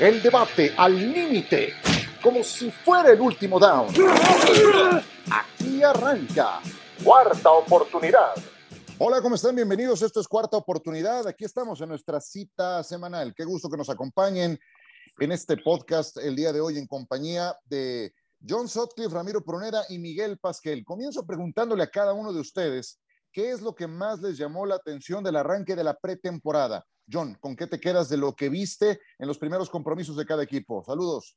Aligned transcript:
El 0.00 0.20
debate 0.20 0.74
al 0.76 0.92
límite, 0.92 1.74
como 2.20 2.42
si 2.42 2.68
fuera 2.68 3.12
el 3.12 3.20
último 3.20 3.60
down. 3.60 3.86
Aquí 5.30 5.84
arranca. 5.84 6.60
Cuarta 7.04 7.52
oportunidad. 7.52 8.32
Hola, 8.98 9.22
¿cómo 9.22 9.36
están? 9.36 9.54
Bienvenidos. 9.54 10.02
Esto 10.02 10.18
es 10.20 10.26
Cuarta 10.26 10.56
Oportunidad. 10.56 11.28
Aquí 11.28 11.44
estamos 11.44 11.80
en 11.80 11.90
nuestra 11.90 12.20
cita 12.20 12.82
semanal. 12.82 13.32
Qué 13.36 13.44
gusto 13.44 13.70
que 13.70 13.76
nos 13.76 13.88
acompañen 13.88 14.58
en 15.20 15.32
este 15.32 15.58
podcast 15.58 16.16
el 16.16 16.34
día 16.34 16.52
de 16.52 16.60
hoy 16.60 16.76
en 16.76 16.88
compañía 16.88 17.56
de 17.66 18.12
John 18.46 18.66
Sutcliffe, 18.66 19.14
Ramiro 19.14 19.44
Pronera 19.44 19.82
y 19.88 20.00
Miguel 20.00 20.38
Pasquel. 20.38 20.84
Comienzo 20.84 21.24
preguntándole 21.24 21.84
a 21.84 21.90
cada 21.90 22.14
uno 22.14 22.32
de 22.32 22.40
ustedes 22.40 22.98
qué 23.30 23.52
es 23.52 23.62
lo 23.62 23.76
que 23.76 23.86
más 23.86 24.20
les 24.20 24.36
llamó 24.38 24.66
la 24.66 24.74
atención 24.74 25.22
del 25.22 25.36
arranque 25.36 25.76
de 25.76 25.84
la 25.84 25.94
pretemporada. 25.94 26.84
John, 27.10 27.36
¿con 27.40 27.56
qué 27.56 27.66
te 27.66 27.80
quedas 27.80 28.08
de 28.08 28.16
lo 28.16 28.34
que 28.34 28.48
viste 28.48 29.00
en 29.18 29.28
los 29.28 29.38
primeros 29.38 29.70
compromisos 29.70 30.16
de 30.16 30.26
cada 30.26 30.42
equipo? 30.42 30.82
Saludos. 30.84 31.36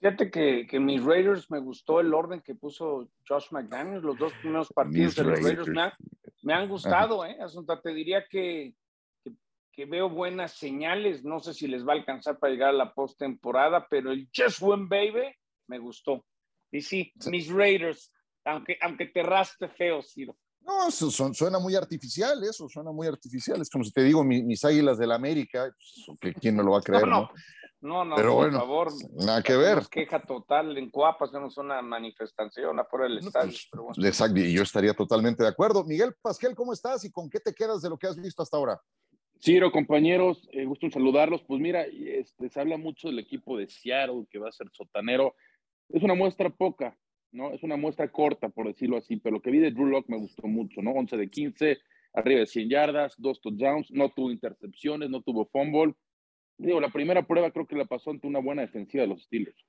Fíjate 0.00 0.30
que, 0.30 0.66
que 0.66 0.80
mis 0.80 1.02
Raiders 1.02 1.50
me 1.50 1.60
gustó 1.60 2.00
el 2.00 2.12
orden 2.12 2.42
que 2.42 2.54
puso 2.54 3.08
Josh 3.26 3.46
McDaniels. 3.52 4.04
Los 4.04 4.18
dos 4.18 4.32
primeros 4.34 4.68
partidos 4.68 5.14
de 5.14 5.24
los 5.24 5.42
Raiders 5.42 5.68
me, 6.42 6.52
han 6.52 6.68
gustado. 6.68 7.24
¿eh? 7.24 7.38
Asunta, 7.40 7.80
te 7.80 7.94
diría 7.94 8.26
que, 8.28 8.74
que, 9.72 9.86
veo 9.86 10.10
buenas 10.10 10.52
señales. 10.52 11.24
No 11.24 11.40
sé 11.40 11.54
si 11.54 11.68
les 11.68 11.86
va 11.86 11.94
a 11.94 11.96
alcanzar 11.96 12.38
para 12.38 12.52
llegar 12.52 12.68
a 12.70 12.72
la 12.74 12.92
postemporada, 12.92 13.86
pero 13.88 14.12
el 14.12 14.28
Just 14.34 14.60
Win 14.60 14.88
Baby 14.88 15.34
me 15.68 15.78
gustó. 15.78 16.24
Y 16.70 16.82
sí, 16.82 17.12
mis 17.30 17.50
Raiders, 17.50 18.12
aunque, 18.44 18.76
aunque 18.82 19.06
te 19.06 19.22
raste 19.22 19.68
feo, 19.68 20.02
Ciro. 20.02 20.36
No, 20.64 20.88
eso 20.88 21.10
suena 21.10 21.58
muy 21.58 21.74
artificial, 21.74 22.42
eso 22.42 22.68
suena 22.68 22.90
muy 22.90 23.06
artificial. 23.06 23.60
Es 23.60 23.68
como 23.68 23.84
si 23.84 23.92
te 23.92 24.02
digo 24.02 24.24
mis, 24.24 24.64
águilas 24.64 24.98
del 24.98 25.10
la 25.10 25.16
América, 25.16 25.70
pues, 26.20 26.34
¿quién 26.40 26.56
me 26.56 26.62
lo 26.62 26.72
va 26.72 26.78
a 26.78 26.82
creer? 26.82 27.06
No, 27.06 27.28
no, 27.82 28.02
no, 28.02 28.16
Pero 28.16 28.34
por 28.34 28.52
favor. 28.52 28.92
Nada 29.12 29.42
que 29.42 29.54
ver. 29.56 29.82
Queja 29.90 30.22
total 30.22 30.76
en 30.78 30.90
Coapas, 30.90 31.32
no 31.32 31.48
es 31.48 31.56
una 31.58 31.82
manifestación 31.82 32.80
afuera 32.80 33.04
del 33.04 33.18
estadio. 33.18 33.52
Pues, 33.70 33.98
exacto, 33.98 34.40
y 34.40 34.54
yo 34.54 34.62
estaría 34.62 34.94
totalmente 34.94 35.42
de 35.42 35.50
acuerdo. 35.50 35.84
Miguel 35.84 36.14
Pasquel, 36.22 36.54
¿cómo 36.54 36.72
estás 36.72 37.04
y 37.04 37.12
con 37.12 37.28
qué 37.28 37.40
te 37.40 37.52
quedas 37.52 37.82
de 37.82 37.90
lo 37.90 37.98
que 37.98 38.06
has 38.06 38.16
visto 38.16 38.42
hasta 38.42 38.56
ahora? 38.56 38.80
Ciro, 39.42 39.70
compañeros, 39.70 40.48
eh, 40.52 40.64
gusto 40.64 40.86
en 40.86 40.92
saludarlos. 40.92 41.42
Pues 41.46 41.60
mira, 41.60 41.82
este, 41.82 42.48
se 42.48 42.58
habla 42.58 42.78
mucho 42.78 43.08
del 43.08 43.18
equipo 43.18 43.58
de 43.58 43.68
Seattle, 43.68 44.24
que 44.30 44.38
va 44.38 44.48
a 44.48 44.52
ser 44.52 44.70
sotanero. 44.72 45.34
Es 45.90 46.02
una 46.02 46.14
muestra 46.14 46.48
poca, 46.48 46.96
¿no? 47.34 47.52
Es 47.52 47.62
una 47.62 47.76
muestra 47.76 48.10
corta, 48.10 48.48
por 48.48 48.66
decirlo 48.66 48.96
así, 48.96 49.16
pero 49.16 49.36
lo 49.36 49.42
que 49.42 49.50
vi 49.50 49.58
de 49.58 49.72
Drew 49.72 49.86
Locke 49.86 50.08
me 50.08 50.18
gustó 50.18 50.46
mucho, 50.46 50.80
¿no? 50.80 50.92
11 50.92 51.16
de 51.16 51.28
15, 51.28 51.78
arriba 52.14 52.40
de 52.40 52.46
100 52.46 52.70
yardas, 52.70 53.14
dos 53.18 53.40
touchdowns, 53.40 53.90
no 53.90 54.10
tuvo 54.10 54.30
intercepciones, 54.30 55.10
no 55.10 55.20
tuvo 55.20 55.46
fumble. 55.46 55.94
Digo, 56.56 56.80
la 56.80 56.90
primera 56.90 57.26
prueba 57.26 57.50
creo 57.50 57.66
que 57.66 57.76
la 57.76 57.84
pasó 57.84 58.10
ante 58.10 58.26
una 58.26 58.38
buena 58.38 58.62
defensiva 58.62 59.02
de 59.02 59.08
los 59.08 59.24
Steelers. 59.24 59.66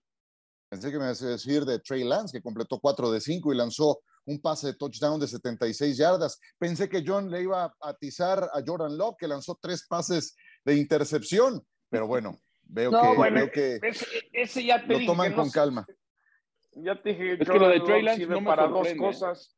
Pensé 0.70 0.92
que 0.92 0.98
me 0.98 1.06
ibas 1.06 1.22
a 1.24 1.30
decir 1.30 1.66
de 1.66 1.80
Trey 1.80 2.04
Lance, 2.04 2.38
que 2.38 2.44
completó 2.44 2.80
4 2.80 3.12
de 3.12 3.20
5 3.20 3.54
y 3.54 3.58
lanzó 3.58 4.00
un 4.26 4.40
pase 4.40 4.68
de 4.68 4.74
touchdown 4.76 5.20
de 5.20 5.28
76 5.28 5.98
yardas. 5.98 6.40
Pensé 6.58 6.88
que 6.90 7.04
John 7.06 7.30
le 7.30 7.44
iba 7.44 7.66
a 7.66 7.72
atizar 7.82 8.44
a 8.54 8.62
Jordan 8.66 8.98
Love, 8.98 9.16
que 9.18 9.28
lanzó 9.28 9.58
tres 9.62 9.86
pases 9.88 10.36
de 10.64 10.76
intercepción, 10.76 11.62
pero 11.90 12.08
bueno, 12.08 12.40
veo 12.64 12.92
que, 13.52 13.80
ese, 14.34 14.66
ya 14.66 14.78
lo 14.80 15.06
toman 15.06 15.34
con 15.34 15.50
calma. 15.52 15.86
Ya 16.76 17.02
te 17.02 17.10
dije, 17.10 17.34
es 17.40 17.50
que 17.50 17.60
lo 17.60 17.70
de 17.70 17.80
Trey 17.80 18.02
Lance 18.02 18.28
no 18.28 18.42
me 18.42 18.48
para 18.48 18.68
dos 18.68 18.88
cosas. 18.96 19.56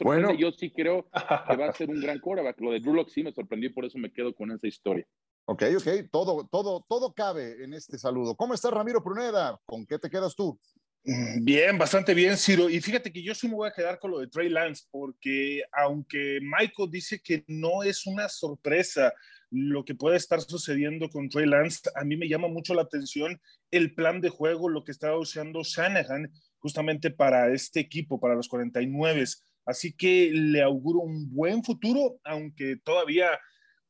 bueno, 0.00 0.32
yo 0.34 0.52
sí 0.52 0.70
creo 0.70 1.08
que 1.48 1.56
va 1.56 1.66
a 1.66 1.72
ser 1.72 1.90
un 1.90 2.00
gran 2.00 2.20
quarterback. 2.20 2.60
Lo 2.60 2.72
de 2.72 2.80
Drew 2.80 3.04
sí 3.08 3.22
me 3.22 3.32
sorprendió, 3.32 3.72
por 3.74 3.84
eso 3.84 3.98
me 3.98 4.12
quedo 4.12 4.34
con 4.34 4.50
esa 4.52 4.66
historia. 4.66 5.06
Ok, 5.46 5.64
ok, 5.78 6.10
todo, 6.12 6.46
todo, 6.50 6.84
todo 6.88 7.12
cabe 7.12 7.64
en 7.64 7.74
este 7.74 7.98
saludo. 7.98 8.36
¿Cómo 8.36 8.54
estás, 8.54 8.72
Ramiro 8.72 9.02
Pruneda? 9.02 9.58
¿Con 9.66 9.84
qué 9.84 9.98
te 9.98 10.08
quedas 10.08 10.36
tú? 10.36 10.60
Mm, 11.02 11.44
bien, 11.44 11.78
bastante 11.78 12.14
bien, 12.14 12.36
Ciro. 12.36 12.70
Y 12.70 12.80
fíjate 12.80 13.12
que 13.12 13.22
yo 13.22 13.34
sí 13.34 13.48
me 13.48 13.54
voy 13.54 13.68
a 13.68 13.72
quedar 13.72 13.98
con 13.98 14.12
lo 14.12 14.20
de 14.20 14.28
Trey 14.28 14.48
Lance, 14.48 14.84
porque 14.92 15.62
aunque 15.72 16.38
Michael 16.40 16.90
dice 16.90 17.20
que 17.20 17.44
no 17.48 17.82
es 17.82 18.06
una 18.06 18.28
sorpresa 18.28 19.12
lo 19.50 19.84
que 19.84 19.94
puede 19.94 20.16
estar 20.16 20.40
sucediendo 20.40 21.08
con 21.10 21.28
Trey 21.28 21.46
Lance, 21.46 21.90
a 21.94 22.04
mí 22.04 22.16
me 22.16 22.28
llama 22.28 22.48
mucho 22.48 22.74
la 22.74 22.82
atención 22.82 23.40
el 23.70 23.94
plan 23.94 24.20
de 24.20 24.28
juego, 24.28 24.68
lo 24.68 24.84
que 24.84 24.92
está 24.92 25.16
usando 25.16 25.62
Shanahan 25.62 26.30
justamente 26.58 27.10
para 27.10 27.52
este 27.52 27.80
equipo, 27.80 28.20
para 28.20 28.34
los 28.34 28.48
49. 28.48 29.24
Así 29.66 29.92
que 29.92 30.30
le 30.32 30.62
auguro 30.62 31.00
un 31.00 31.32
buen 31.34 31.64
futuro, 31.64 32.18
aunque 32.24 32.76
todavía 32.84 33.28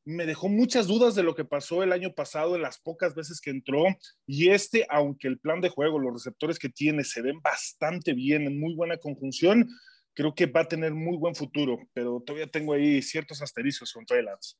me 0.03 0.25
dejó 0.25 0.49
muchas 0.49 0.87
dudas 0.87 1.13
de 1.15 1.23
lo 1.23 1.35
que 1.35 1.45
pasó 1.45 1.83
el 1.83 1.91
año 1.91 2.13
pasado 2.13 2.55
en 2.55 2.63
las 2.63 2.79
pocas 2.79 3.13
veces 3.13 3.39
que 3.39 3.51
entró. 3.51 3.83
Y 4.25 4.49
este, 4.49 4.85
aunque 4.89 5.27
el 5.27 5.39
plan 5.39 5.61
de 5.61 5.69
juego, 5.69 5.99
los 5.99 6.13
receptores 6.13 6.57
que 6.57 6.69
tiene 6.69 7.03
se 7.03 7.21
ven 7.21 7.39
bastante 7.41 8.13
bien, 8.13 8.47
en 8.47 8.59
muy 8.59 8.73
buena 8.73 8.97
conjunción, 8.97 9.69
creo 10.13 10.33
que 10.33 10.47
va 10.47 10.61
a 10.61 10.67
tener 10.67 10.93
muy 10.93 11.17
buen 11.17 11.35
futuro, 11.35 11.77
pero 11.93 12.21
todavía 12.25 12.47
tengo 12.47 12.73
ahí 12.73 13.01
ciertos 13.01 13.41
asteriscos 13.41 13.93
con 13.93 14.05
Trey 14.05 14.23
Lance. 14.23 14.55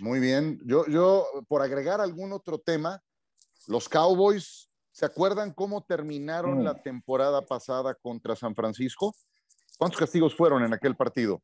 Muy 0.00 0.20
bien. 0.20 0.60
Yo, 0.64 0.86
yo, 0.86 1.26
por 1.48 1.62
agregar 1.62 2.00
algún 2.00 2.32
otro 2.32 2.58
tema, 2.58 3.02
los 3.66 3.88
Cowboys, 3.88 4.70
¿se 4.92 5.06
acuerdan 5.06 5.52
cómo 5.52 5.84
terminaron 5.84 6.64
la 6.64 6.74
mm. 6.74 6.82
temporada 6.82 7.44
pasada 7.44 7.94
contra 7.94 8.36
San 8.36 8.54
Francisco? 8.54 9.14
¿Cuántos 9.78 9.98
castigos 9.98 10.34
fueron 10.34 10.64
en 10.64 10.72
aquel 10.72 10.96
partido? 10.96 11.42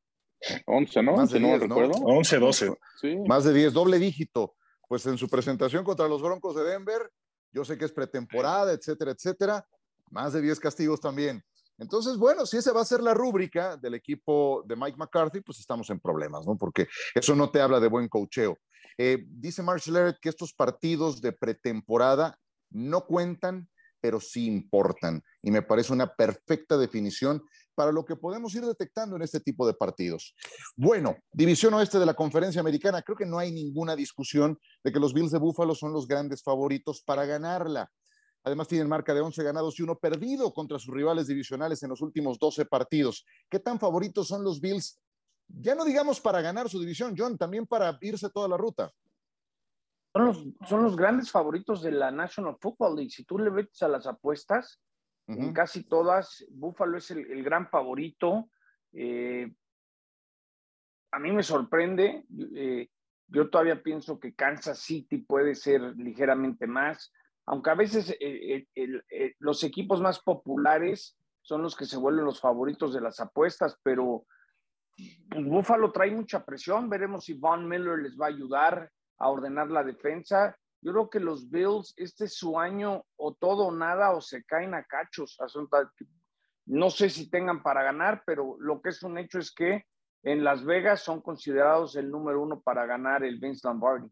11, 0.66 1.02
¿no? 1.02 1.16
Más 1.16 1.30
de 1.30 1.38
10, 1.38 1.68
¿no? 1.68 1.76
11, 1.76 2.38
12. 2.38 2.74
Sí. 3.00 3.16
Más 3.26 3.44
de 3.44 3.52
10, 3.52 3.72
doble 3.72 3.98
dígito. 3.98 4.54
Pues 4.88 5.06
en 5.06 5.16
su 5.16 5.28
presentación 5.28 5.84
contra 5.84 6.08
los 6.08 6.20
Broncos 6.20 6.54
de 6.54 6.64
Denver, 6.64 7.10
yo 7.52 7.64
sé 7.64 7.78
que 7.78 7.84
es 7.84 7.92
pretemporada, 7.92 8.72
etcétera, 8.72 9.12
etcétera, 9.12 9.66
más 10.10 10.32
de 10.32 10.42
10 10.42 10.58
castigos 10.60 11.00
también. 11.00 11.42
Entonces, 11.78 12.16
bueno, 12.16 12.46
si 12.46 12.58
esa 12.58 12.72
va 12.72 12.82
a 12.82 12.86
ser 12.86 13.02
la 13.02 13.14
rúbrica 13.14 13.76
del 13.76 13.94
equipo 13.94 14.62
de 14.66 14.76
Mike 14.76 14.96
McCarthy, 14.96 15.40
pues 15.40 15.58
estamos 15.58 15.88
en 15.90 16.00
problemas, 16.00 16.46
¿no? 16.46 16.56
Porque 16.56 16.86
eso 17.14 17.34
no 17.34 17.50
te 17.50 17.60
habla 17.60 17.80
de 17.80 17.88
buen 17.88 18.08
cocheo. 18.08 18.58
Eh, 18.98 19.24
dice 19.26 19.62
Marshall 19.62 19.94
Larrett 19.94 20.18
que 20.20 20.28
estos 20.28 20.52
partidos 20.52 21.20
de 21.20 21.32
pretemporada 21.32 22.38
no 22.70 23.06
cuentan, 23.06 23.68
pero 24.00 24.20
sí 24.20 24.46
importan. 24.46 25.22
Y 25.42 25.50
me 25.50 25.62
parece 25.62 25.92
una 25.92 26.14
perfecta 26.14 26.76
definición 26.76 27.42
para 27.74 27.92
lo 27.92 28.04
que 28.04 28.16
podemos 28.16 28.54
ir 28.54 28.64
detectando 28.64 29.16
en 29.16 29.22
este 29.22 29.40
tipo 29.40 29.66
de 29.66 29.74
partidos. 29.74 30.34
Bueno, 30.76 31.16
división 31.32 31.72
oeste 31.74 31.98
de 31.98 32.06
la 32.06 32.14
conferencia 32.14 32.60
americana, 32.60 33.02
creo 33.02 33.16
que 33.16 33.26
no 33.26 33.38
hay 33.38 33.52
ninguna 33.52 33.96
discusión 33.96 34.58
de 34.84 34.92
que 34.92 35.00
los 35.00 35.14
Bills 35.14 35.30
de 35.30 35.38
Buffalo 35.38 35.74
son 35.74 35.92
los 35.92 36.06
grandes 36.06 36.42
favoritos 36.42 37.02
para 37.02 37.24
ganarla. 37.24 37.90
Además 38.44 38.66
tienen 38.66 38.88
marca 38.88 39.14
de 39.14 39.20
11 39.20 39.42
ganados 39.44 39.78
y 39.78 39.82
uno 39.82 39.96
perdido 39.98 40.52
contra 40.52 40.78
sus 40.78 40.92
rivales 40.92 41.28
divisionales 41.28 41.82
en 41.82 41.90
los 41.90 42.00
últimos 42.00 42.38
12 42.38 42.64
partidos. 42.66 43.24
¿Qué 43.48 43.60
tan 43.60 43.78
favoritos 43.78 44.28
son 44.28 44.42
los 44.42 44.60
Bills? 44.60 45.00
Ya 45.46 45.74
no 45.74 45.84
digamos 45.84 46.20
para 46.20 46.40
ganar 46.40 46.68
su 46.68 46.80
división, 46.80 47.14
John, 47.16 47.38
también 47.38 47.66
para 47.66 47.96
irse 48.00 48.30
toda 48.30 48.48
la 48.48 48.56
ruta. 48.56 48.90
Son 50.12 50.26
los, 50.26 50.44
son 50.68 50.82
los 50.82 50.96
grandes 50.96 51.30
favoritos 51.30 51.82
de 51.82 51.92
la 51.92 52.10
National 52.10 52.56
Football 52.60 52.96
League. 52.96 53.10
Si 53.10 53.24
tú 53.24 53.38
le 53.38 53.50
ves 53.50 53.82
a 53.82 53.88
las 53.88 54.06
apuestas, 54.06 54.80
en 55.28 55.52
casi 55.52 55.84
todas, 55.84 56.44
Buffalo 56.50 56.98
es 56.98 57.10
el, 57.10 57.42
gran 57.42 57.68
favorito. 57.68 58.50
Eh, 58.92 59.50
a 61.12 61.18
mí 61.18 61.32
me 61.32 61.42
sorprende. 61.42 62.26
Eh, 62.54 62.88
yo 63.28 63.48
todavía 63.48 63.82
pienso 63.82 64.18
que 64.18 64.34
Kansas 64.34 64.80
City 64.80 65.18
puede 65.18 65.54
ser 65.54 65.80
ligeramente 65.96 66.66
más 66.66 67.12
aunque 67.52 67.68
a 67.68 67.74
veces 67.74 68.16
eh, 68.18 68.66
eh, 68.74 69.34
los 69.38 69.62
equipos 69.62 70.00
más 70.00 70.20
populares 70.20 71.18
son 71.42 71.60
los 71.60 71.76
que 71.76 71.84
se 71.84 71.98
vuelven 71.98 72.24
los 72.24 72.40
favoritos 72.40 72.94
de 72.94 73.02
las 73.02 73.20
apuestas, 73.20 73.78
pero 73.82 74.24
pues, 74.96 75.44
Buffalo 75.44 75.92
trae 75.92 76.10
mucha 76.12 76.46
presión. 76.46 76.88
Veremos 76.88 77.26
si 77.26 77.34
Von 77.34 77.68
Miller 77.68 77.98
les 77.98 78.18
va 78.18 78.24
a 78.24 78.28
ayudar 78.30 78.90
a 79.18 79.28
ordenar 79.28 79.70
la 79.70 79.84
defensa. 79.84 80.56
Yo 80.80 80.92
creo 80.92 81.10
que 81.10 81.20
los 81.20 81.50
Bills, 81.50 81.92
este 81.98 82.24
es 82.24 82.38
su 82.38 82.58
año 82.58 83.04
o 83.16 83.34
todo 83.34 83.66
o 83.66 83.70
nada 83.70 84.12
o 84.12 84.22
se 84.22 84.42
caen 84.44 84.72
a 84.72 84.84
cachos. 84.84 85.38
No 86.64 86.88
sé 86.88 87.10
si 87.10 87.28
tengan 87.28 87.62
para 87.62 87.82
ganar, 87.82 88.22
pero 88.24 88.56
lo 88.60 88.80
que 88.80 88.88
es 88.88 89.02
un 89.02 89.18
hecho 89.18 89.38
es 89.38 89.52
que 89.52 89.84
en 90.22 90.42
Las 90.42 90.64
Vegas 90.64 91.02
son 91.02 91.20
considerados 91.20 91.96
el 91.96 92.10
número 92.10 92.40
uno 92.40 92.62
para 92.62 92.86
ganar 92.86 93.22
el 93.24 93.38
Vince 93.38 93.68
Lombardi. 93.68 94.10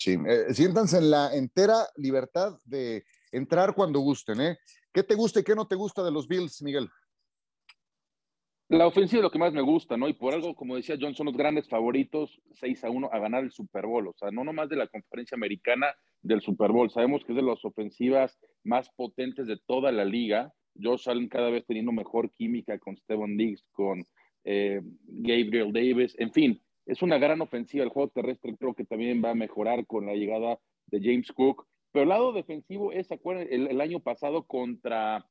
Sí, 0.00 0.16
eh, 0.26 0.54
siéntanse 0.54 0.96
en 0.96 1.10
la 1.10 1.34
entera 1.34 1.86
libertad 1.96 2.58
de 2.64 3.04
entrar 3.32 3.74
cuando 3.74 4.00
gusten, 4.00 4.40
¿eh? 4.40 4.56
¿Qué 4.94 5.02
te 5.02 5.14
gusta 5.14 5.40
y 5.40 5.44
qué 5.44 5.54
no 5.54 5.68
te 5.68 5.76
gusta 5.76 6.02
de 6.02 6.10
los 6.10 6.26
Bills, 6.26 6.62
Miguel? 6.62 6.88
La 8.68 8.86
ofensiva 8.86 9.18
es 9.20 9.24
lo 9.24 9.30
que 9.30 9.38
más 9.38 9.52
me 9.52 9.60
gusta, 9.60 9.98
¿no? 9.98 10.08
Y 10.08 10.14
por 10.14 10.32
algo, 10.32 10.54
como 10.54 10.76
decía 10.76 10.96
John, 10.98 11.14
son 11.14 11.26
los 11.26 11.36
grandes 11.36 11.68
favoritos 11.68 12.40
6 12.52 12.84
a 12.84 12.88
1 12.88 13.10
a 13.12 13.18
ganar 13.18 13.44
el 13.44 13.52
Super 13.52 13.84
Bowl. 13.84 14.08
O 14.08 14.14
sea, 14.14 14.30
no 14.30 14.42
nomás 14.42 14.70
de 14.70 14.76
la 14.76 14.86
conferencia 14.86 15.34
americana 15.34 15.94
del 16.22 16.40
Super 16.40 16.72
Bowl. 16.72 16.90
Sabemos 16.90 17.22
que 17.22 17.32
es 17.32 17.36
de 17.36 17.42
las 17.42 17.62
ofensivas 17.62 18.38
más 18.64 18.88
potentes 18.96 19.46
de 19.46 19.58
toda 19.66 19.92
la 19.92 20.06
liga. 20.06 20.50
Josh 20.82 21.10
Allen 21.10 21.28
cada 21.28 21.50
vez 21.50 21.66
teniendo 21.66 21.92
mejor 21.92 22.32
química 22.32 22.78
con 22.78 22.96
Steven 22.96 23.36
Diggs, 23.36 23.66
con 23.72 24.02
eh, 24.44 24.80
Gabriel 25.04 25.74
Davis, 25.74 26.14
en 26.18 26.32
fin 26.32 26.62
es 26.90 27.02
una 27.02 27.18
gran 27.18 27.40
ofensiva. 27.40 27.84
El 27.84 27.90
juego 27.90 28.10
terrestre 28.10 28.56
creo 28.58 28.74
que 28.74 28.84
también 28.84 29.22
va 29.24 29.30
a 29.30 29.34
mejorar 29.34 29.86
con 29.86 30.06
la 30.06 30.14
llegada 30.14 30.58
de 30.86 31.00
James 31.00 31.30
Cook. 31.32 31.66
Pero 31.92 32.02
el 32.02 32.08
lado 32.08 32.32
defensivo 32.32 32.92
es, 32.92 33.06
¿se 33.06 33.14
acuerdan? 33.14 33.46
El, 33.50 33.80
año 33.80 34.00
pasado 34.00 34.44
contra 34.44 35.24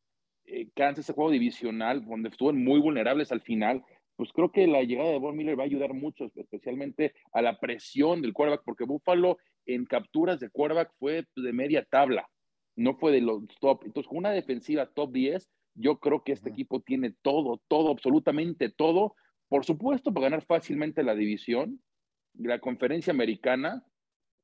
eh, 0.45 0.69
Kansas, 0.73 1.05
ese 1.05 1.13
juego 1.13 1.31
divisional, 1.31 2.05
donde 2.05 2.29
estuvo 2.29 2.53
muy 2.53 2.79
vulnerables 2.79 3.31
al 3.31 3.41
final, 3.41 3.83
pues 4.15 4.31
creo 4.33 4.51
que 4.51 4.67
la 4.67 4.83
llegada 4.83 5.09
de 5.09 5.19
Von 5.19 5.35
Miller 5.35 5.57
va 5.57 5.63
a 5.63 5.65
ayudar 5.65 5.93
mucho, 5.93 6.31
especialmente 6.35 7.13
a 7.31 7.41
la 7.41 7.59
presión 7.59 8.21
del 8.21 8.33
quarterback, 8.33 8.63
porque 8.65 8.85
Buffalo 8.85 9.37
en 9.65 9.85
capturas 9.85 10.39
de 10.39 10.49
quarterback 10.49 10.91
fue 10.97 11.25
de 11.35 11.53
media 11.53 11.85
tabla, 11.89 12.29
no 12.75 12.95
fue 12.95 13.11
de 13.11 13.21
los 13.21 13.43
top. 13.59 13.83
Entonces, 13.85 14.07
con 14.07 14.17
una 14.17 14.31
defensiva 14.31 14.87
top 14.87 15.11
10, 15.11 15.49
yo 15.75 15.99
creo 15.99 16.23
que 16.23 16.33
este 16.33 16.49
equipo 16.49 16.81
tiene 16.81 17.13
todo, 17.21 17.61
todo, 17.67 17.91
absolutamente 17.91 18.69
todo. 18.69 19.15
Por 19.49 19.65
supuesto, 19.65 20.13
para 20.13 20.25
ganar 20.25 20.45
fácilmente 20.45 21.03
la 21.03 21.15
división, 21.15 21.81
la 22.35 22.59
conferencia 22.59 23.11
americana, 23.11 23.83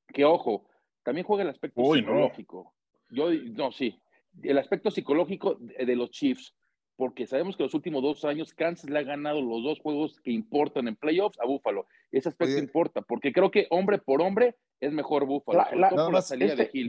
que 0.07 0.25
ojo, 0.25 0.67
también 1.03 1.25
juega 1.25 1.43
el 1.43 1.49
aspecto 1.49 1.81
psicológico. 1.93 2.73
Yo, 3.09 3.31
no, 3.31 3.71
sí, 3.71 4.01
el 4.43 4.57
aspecto 4.57 4.91
psicológico 4.91 5.55
de 5.59 5.95
los 5.95 6.11
Chiefs 6.11 6.53
porque 6.95 7.27
sabemos 7.27 7.57
que 7.57 7.63
los 7.63 7.73
últimos 7.73 8.01
dos 8.01 8.23
años 8.25 8.53
Kansas 8.53 8.89
le 8.89 8.99
ha 8.99 9.03
ganado 9.03 9.41
los 9.41 9.63
dos 9.63 9.79
juegos 9.79 10.19
que 10.21 10.31
importan 10.31 10.87
en 10.87 10.95
playoffs 10.95 11.39
a 11.39 11.45
Buffalo. 11.45 11.87
Ese 12.11 12.29
aspecto 12.29 12.57
importa, 12.57 13.01
porque 13.01 13.33
creo 13.33 13.51
que 13.51 13.67
hombre 13.69 13.99
por 13.99 14.21
hombre 14.21 14.55
es 14.79 14.93
mejor 14.93 15.25
Buffalo. 15.25 15.65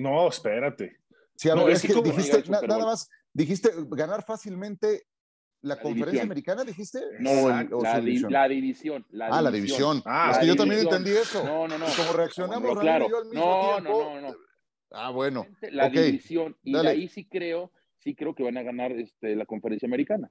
No, 0.00 0.28
espérate. 0.28 0.96
no, 1.44 1.68
es 1.68 1.82
que 1.82 1.94
dijiste, 2.02 2.44
nada 2.48 2.84
más, 2.84 3.10
dijiste 3.32 3.70
ganar 3.88 4.24
fácilmente 4.24 5.02
la, 5.66 5.80
conferencia 5.80 6.22
americana, 6.22 6.64
dijiste? 6.64 7.00
No, 7.18 7.48
la, 7.48 8.00
división. 8.00 8.32
la, 8.32 8.48
división. 8.48 9.06
ah, 9.20 9.42
la 9.42 9.50
división. 9.50 10.02
Ah, 10.04 10.30
es 10.32 10.38
que 10.38 10.46
yo 10.46 10.56
también 10.56 10.80
entendí 10.82 11.10
eso. 11.10 11.44
No, 11.44 11.68
no, 11.68 11.78
no. 11.78 11.86
Como 11.96 12.12
reaccionamos 12.12 12.78
claro. 12.78 13.06
al 13.06 13.24
mismo 13.26 13.44
no, 13.44 13.74
tiempo. 13.74 14.02
No, 14.02 14.20
no, 14.20 14.28
no. 14.28 14.36
Ah, 14.92 15.10
bueno. 15.10 15.46
La 15.70 15.88
división. 15.88 16.56
Y 16.62 16.76
ahí 16.76 17.08
sí 17.08 17.24
creo 17.24 17.70
sí 18.06 18.14
creo 18.14 18.36
que 18.36 18.44
van 18.44 18.56
a 18.56 18.62
ganar 18.62 18.92
este, 18.92 19.34
la 19.34 19.46
conferencia 19.46 19.86
americana. 19.86 20.30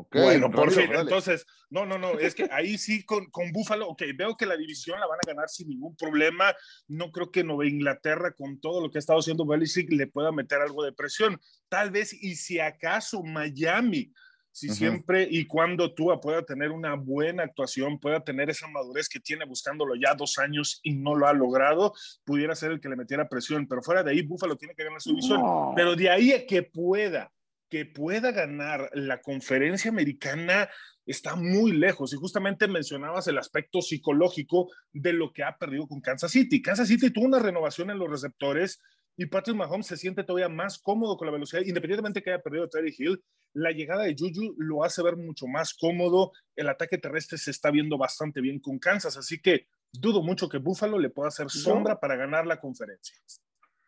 Okay, 0.00 0.22
bueno, 0.22 0.50
por 0.50 0.70
fin, 0.70 0.90
entonces, 0.92 1.46
no, 1.70 1.86
no, 1.86 1.98
no, 1.98 2.18
es 2.18 2.34
que 2.34 2.48
ahí 2.50 2.76
sí 2.78 3.04
con, 3.04 3.26
con 3.26 3.50
Búfalo, 3.52 3.88
ok, 3.88 4.02
veo 4.16 4.36
que 4.36 4.46
la 4.46 4.56
división 4.56 5.00
la 5.00 5.06
van 5.06 5.18
a 5.22 5.26
ganar 5.26 5.48
sin 5.48 5.68
ningún 5.68 5.96
problema, 5.96 6.54
no 6.88 7.10
creo 7.10 7.30
que 7.30 7.44
Nueva 7.44 7.66
Inglaterra 7.66 8.32
con 8.32 8.60
todo 8.60 8.80
lo 8.80 8.90
que 8.90 8.98
ha 8.98 9.00
estado 9.00 9.20
haciendo 9.20 9.46
Belichick 9.46 9.90
le 9.92 10.06
pueda 10.06 10.32
meter 10.32 10.60
algo 10.60 10.84
de 10.84 10.92
presión, 10.92 11.40
tal 11.68 11.90
vez 11.90 12.12
y 12.12 12.36
si 12.36 12.60
acaso 12.60 13.22
Miami 13.22 14.12
si 14.56 14.70
siempre 14.70 15.28
y 15.30 15.46
cuando 15.46 15.92
Tua 15.92 16.18
pueda 16.18 16.42
tener 16.42 16.70
una 16.70 16.94
buena 16.94 17.42
actuación, 17.42 18.00
pueda 18.00 18.24
tener 18.24 18.48
esa 18.48 18.66
madurez 18.66 19.06
que 19.06 19.20
tiene 19.20 19.44
buscándolo 19.44 19.94
ya 19.96 20.14
dos 20.14 20.38
años 20.38 20.80
y 20.82 20.94
no 20.94 21.14
lo 21.14 21.26
ha 21.26 21.34
logrado, 21.34 21.92
pudiera 22.24 22.54
ser 22.54 22.72
el 22.72 22.80
que 22.80 22.88
le 22.88 22.96
metiera 22.96 23.28
presión. 23.28 23.68
Pero 23.68 23.82
fuera 23.82 24.02
de 24.02 24.12
ahí, 24.12 24.22
Búfalo 24.22 24.56
tiene 24.56 24.74
que 24.74 24.82
ganar 24.82 25.02
su 25.02 25.10
división. 25.10 25.42
Pero 25.76 25.94
de 25.94 26.08
ahí 26.08 26.32
a 26.32 26.46
que 26.46 26.62
pueda, 26.62 27.30
que 27.68 27.84
pueda 27.84 28.32
ganar 28.32 28.90
la 28.92 29.20
conferencia 29.20 29.90
americana, 29.90 30.68
está 31.04 31.36
muy 31.36 31.72
lejos. 31.72 32.12
Y 32.12 32.16
justamente 32.16 32.68
mencionabas 32.68 33.26
el 33.28 33.38
aspecto 33.38 33.80
psicológico 33.80 34.70
de 34.92 35.12
lo 35.12 35.32
que 35.32 35.42
ha 35.42 35.56
perdido 35.56 35.86
con 35.86 36.00
Kansas 36.00 36.32
City. 36.32 36.62
Kansas 36.62 36.88
City 36.88 37.10
tuvo 37.10 37.26
una 37.26 37.38
renovación 37.38 37.90
en 37.90 37.98
los 37.98 38.10
receptores 38.10 38.80
y 39.16 39.26
Patrick 39.26 39.56
Mahomes 39.56 39.86
se 39.86 39.96
siente 39.96 40.24
todavía 40.24 40.48
más 40.48 40.78
cómodo 40.78 41.16
con 41.16 41.26
la 41.26 41.32
velocidad, 41.32 41.62
independientemente 41.62 42.22
que 42.22 42.30
haya 42.30 42.42
perdido 42.42 42.68
Terry 42.68 42.94
Hill. 42.96 43.22
La 43.54 43.70
llegada 43.70 44.04
de 44.04 44.14
Juju 44.16 44.54
lo 44.58 44.84
hace 44.84 45.02
ver 45.02 45.16
mucho 45.16 45.46
más 45.46 45.72
cómodo. 45.72 46.32
El 46.54 46.68
ataque 46.68 46.98
terrestre 46.98 47.38
se 47.38 47.50
está 47.50 47.70
viendo 47.70 47.96
bastante 47.96 48.42
bien 48.42 48.60
con 48.60 48.78
Kansas, 48.78 49.16
así 49.16 49.40
que 49.40 49.68
dudo 49.90 50.22
mucho 50.22 50.48
que 50.50 50.58
Buffalo 50.58 50.98
le 50.98 51.08
pueda 51.08 51.28
hacer 51.28 51.48
sombra 51.48 51.98
para 51.98 52.16
ganar 52.16 52.46
la 52.46 52.60
conferencia. 52.60 53.16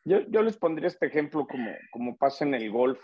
Yo, 0.04 0.20
yo, 0.30 0.42
les 0.42 0.56
pondría 0.56 0.88
este 0.88 1.06
ejemplo 1.06 1.46
como, 1.46 1.70
como 1.90 2.16
pasa 2.16 2.46
en 2.46 2.54
el 2.54 2.70
golf. 2.70 2.98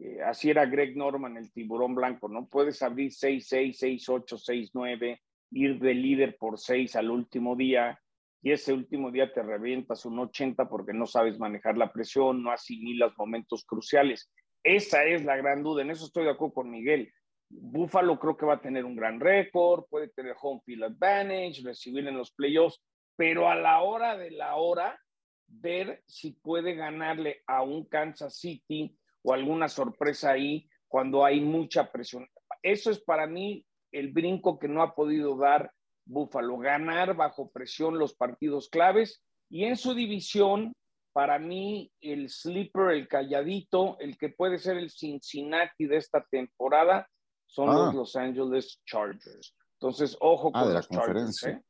Eh, 0.00 0.20
así 0.22 0.50
era 0.50 0.66
Greg 0.66 0.96
Norman, 0.96 1.36
el 1.36 1.52
tiburón 1.52 1.94
blanco, 1.94 2.28
¿no? 2.28 2.48
Puedes 2.48 2.82
abrir 2.82 3.10
6-6, 3.10 3.76
6-8, 3.78 4.38
6-9, 4.72 5.20
ir 5.50 5.78
de 5.78 5.94
líder 5.94 6.36
por 6.36 6.58
6 6.58 6.96
al 6.96 7.10
último 7.10 7.56
día 7.56 7.98
y 8.42 8.52
ese 8.52 8.74
último 8.74 9.10
día 9.10 9.32
te 9.32 9.42
revientas 9.42 10.04
un 10.04 10.18
80 10.18 10.68
porque 10.68 10.92
no 10.92 11.06
sabes 11.06 11.38
manejar 11.38 11.78
la 11.78 11.92
presión, 11.92 12.42
no 12.42 12.50
asimilas 12.50 13.12
momentos 13.16 13.64
cruciales. 13.64 14.30
Esa 14.62 15.04
es 15.04 15.24
la 15.24 15.36
gran 15.36 15.62
duda, 15.62 15.82
en 15.82 15.90
eso 15.90 16.04
estoy 16.04 16.24
de 16.24 16.30
acuerdo 16.30 16.54
con 16.54 16.70
Miguel. 16.70 17.10
Buffalo 17.48 18.18
creo 18.18 18.36
que 18.36 18.46
va 18.46 18.54
a 18.54 18.60
tener 18.60 18.84
un 18.84 18.96
gran 18.96 19.20
récord, 19.20 19.84
puede 19.88 20.08
tener 20.08 20.34
home 20.40 20.60
field 20.64 20.84
advantage, 20.84 21.62
recibir 21.64 22.06
en 22.06 22.18
los 22.18 22.32
playoffs, 22.32 22.82
pero 23.16 23.48
a 23.48 23.54
la 23.54 23.80
hora 23.80 24.16
de 24.16 24.30
la 24.32 24.56
hora, 24.56 24.98
ver 25.46 26.02
si 26.06 26.32
puede 26.32 26.74
ganarle 26.74 27.42
a 27.46 27.62
un 27.62 27.86
Kansas 27.86 28.38
City 28.38 28.94
o 29.24 29.32
alguna 29.32 29.68
sorpresa 29.68 30.32
ahí 30.32 30.68
cuando 30.86 31.24
hay 31.24 31.40
mucha 31.40 31.90
presión. 31.90 32.28
Eso 32.62 32.90
es 32.90 33.00
para 33.00 33.26
mí 33.26 33.66
el 33.90 34.12
brinco 34.12 34.58
que 34.58 34.68
no 34.68 34.82
ha 34.82 34.94
podido 34.94 35.36
dar 35.36 35.72
Búfalo, 36.06 36.58
ganar 36.58 37.16
bajo 37.16 37.50
presión 37.50 37.98
los 37.98 38.14
partidos 38.14 38.68
claves 38.68 39.22
y 39.48 39.64
en 39.64 39.76
su 39.76 39.94
división, 39.94 40.74
para 41.12 41.38
mí, 41.38 41.90
el 42.00 42.28
sleeper, 42.28 42.90
el 42.90 43.08
calladito, 43.08 43.96
el 44.00 44.18
que 44.18 44.28
puede 44.30 44.58
ser 44.58 44.76
el 44.76 44.90
Cincinnati 44.90 45.86
de 45.86 45.96
esta 45.96 46.24
temporada, 46.30 47.08
son 47.46 47.68
los 47.68 47.88
ah. 47.88 47.92
Los 47.94 48.16
Angeles 48.16 48.80
Chargers. 48.84 49.54
Entonces, 49.80 50.16
ojo 50.20 50.50
ah, 50.54 50.64
con 50.64 50.74
los 50.74 50.88
Chargers. 50.88 51.42
¿eh? 51.44 51.62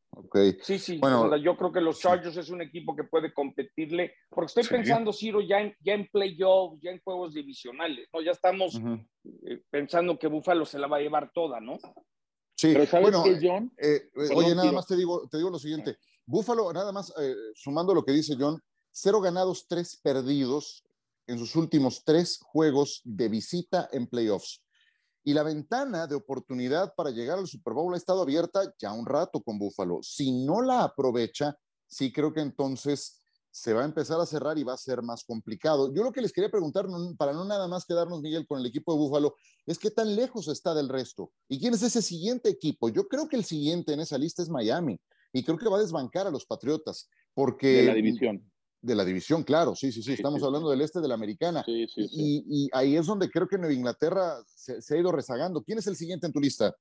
Sí, 0.63 0.79
sí, 0.79 0.99
bueno, 0.99 1.37
yo 1.37 1.57
creo 1.57 1.73
que 1.73 1.81
los 1.81 1.99
Chargers 1.99 2.37
es 2.37 2.51
un 2.51 2.63
equipo 2.63 2.95
que 2.95 3.05
puede 3.05 3.33
competirle, 3.33 4.15
porque 4.29 4.47
estoy 4.47 4.65
pensando, 4.65 5.13
Ciro, 5.13 5.41
ya 5.41 5.61
en, 5.61 5.75
ya 5.81 5.95
en 5.95 6.09
playoffs, 6.09 6.81
ya 6.83 6.91
en 6.91 7.01
juegos 7.01 7.35
divisionales, 7.35 8.09
¿no? 8.13 8.21
Ya 8.21 8.33
estamos 8.33 8.81
eh, 9.47 9.63
pensando 9.71 10.19
que 10.19 10.27
Búfalo 10.27 10.65
se 10.65 10.79
la 10.79 10.87
va 10.87 10.99
a 10.99 11.01
llevar 11.01 11.31
toda, 11.33 11.61
¿no? 11.61 11.79
Sí, 12.57 12.73
Pero 12.73 12.87
¿sabes 12.87 13.11
bueno, 13.11 13.25
qué, 13.25 13.39
John? 13.47 13.73
Eh, 13.77 14.09
eh, 14.15 14.29
oye, 14.35 14.55
nada 14.55 14.73
más 14.73 14.87
te 14.87 14.97
digo, 14.97 15.29
te 15.29 15.37
digo 15.39 15.51
lo 15.51 15.59
siguiente. 15.59 15.99
Búfalo, 16.25 16.73
nada 16.73 16.93
más, 16.93 17.13
eh, 17.21 17.35
sumando 17.55 17.95
lo 17.95 18.05
que 18.05 18.13
dice 18.13 18.37
John, 18.39 18.61
cero 18.91 19.21
ganados, 19.21 19.67
tres 19.69 20.01
perdidos 20.03 20.85
en 21.27 21.39
sus 21.39 21.57
últimos 21.57 22.05
tres 22.05 22.39
juegos 22.43 23.03
de 23.05 23.29
visita 23.29 23.89
en 23.93 24.07
playoffs. 24.07 24.64
Y 25.25 25.33
la 25.33 25.43
ventana 25.43 26.07
de 26.07 26.15
oportunidad 26.15 26.95
para 26.95 27.11
llegar 27.11 27.39
al 27.39 27.47
Super 27.47 27.73
Bowl 27.73 27.95
ha 27.95 27.97
estado 27.97 28.23
abierta 28.23 28.75
ya 28.79 28.93
un 28.93 29.07
rato 29.07 29.43
con 29.43 29.59
Búfalo. 29.59 30.01
Si 30.03 30.45
no 30.45 30.61
la 30.61 30.85
aprovecha, 30.85 31.57
sí 31.87 32.13
creo 32.13 32.33
que 32.33 32.41
entonces 32.41 33.23
se 33.51 33.73
va 33.73 33.83
a 33.83 33.85
empezar 33.85 34.21
a 34.21 34.27
cerrar 34.27 34.59
y 34.59 34.65
va 34.65 34.75
a 34.75 34.77
ser 34.77 35.01
más 35.01 35.23
complicado. 35.25 35.95
Yo 35.95 36.03
lo 36.03 36.11
que 36.11 36.21
les 36.21 36.33
quería 36.33 36.51
preguntar, 36.51 36.87
para 37.17 37.33
no 37.33 37.45
nada 37.45 37.69
más 37.69 37.87
quedarnos, 37.87 38.21
Miguel, 38.21 38.49
con 38.49 38.59
el 38.59 38.67
equipo 38.67 38.93
de 38.93 38.99
Búfalo, 38.99 39.37
es 39.65 39.79
qué 39.79 39.93
tan 39.93 40.17
lejos 40.17 40.49
está 40.49 40.75
del 40.75 40.89
resto 40.89 41.33
y 41.49 41.61
quién 41.61 41.73
es 41.73 41.83
ese 41.83 42.03
siguiente 42.03 42.51
equipo. 42.51 42.89
Yo 42.89 43.07
creo 43.07 43.29
que 43.29 43.37
el 43.37 43.45
siguiente 43.45 43.93
en 43.93 44.01
esa 44.01 44.19
lista 44.19 44.43
es 44.43 44.51
Miami 44.51 44.99
y 45.33 45.45
creo 45.45 45.57
que 45.57 45.69
va 45.69 45.77
a 45.77 45.81
desbancar 45.81 46.27
a 46.27 46.31
los 46.31 46.45
Patriotas 46.47 47.09
porque... 47.33 47.69
De 47.69 47.87
la 47.87 47.95
división. 47.95 48.51
De 48.85 48.95
la 48.95 49.05
división, 49.05 49.45
claro, 49.45 49.75
sí, 49.75 49.91
sí, 49.91 50.03
sí, 50.03 50.13
estamos 50.13 50.43
hablando 50.43 50.69
del 50.71 50.83
este 50.83 51.01
de 51.01 51.09
la 51.09 51.15
americana. 51.15 51.63
Sí, 51.65 51.87
y, 51.97 52.45
y, 52.47 52.69
ahí 52.73 52.97
es 52.97 53.07
donde 53.07 53.31
creo 53.31 53.49
que 53.49 53.57
Nueva 53.57 53.73
Inglaterra 53.73 54.37
se, 54.47 54.83
se 54.83 54.95
ha 54.95 55.01
ido 55.01 55.11
rezagando. 55.11 55.63
¿Quién 55.63 55.79
es 55.79 55.87
el 55.87 55.97
siguiente 55.97 56.27
en 56.27 56.35
tu 56.35 56.41
lista? 56.41 56.77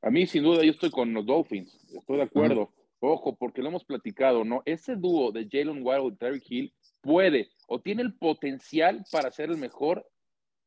A 0.00 0.10
mí, 0.10 0.26
sin 0.26 0.44
duda, 0.44 0.64
yo 0.64 0.70
estoy 0.70 0.90
con 0.90 1.12
los 1.12 1.26
Dolphins, 1.26 1.78
estoy 1.92 2.16
de 2.16 2.22
acuerdo. 2.22 2.72
Ojo, 3.00 3.36
porque 3.36 3.62
lo 3.62 3.68
hemos 3.68 3.84
platicado, 3.84 4.44
¿no? 4.44 4.62
Ese 4.64 4.96
dúo 4.96 5.30
de 5.30 5.46
Jalen 5.50 5.86
Wild 5.86 6.14
y 6.14 6.16
Terry 6.16 6.42
Hill 6.48 6.74
puede 7.00 7.50
o 7.68 7.80
tiene 7.80 8.02
el 8.02 8.14
potencial 8.14 9.04
para 9.12 9.30
ser 9.30 9.50
el 9.50 9.58
mejor 9.58 10.08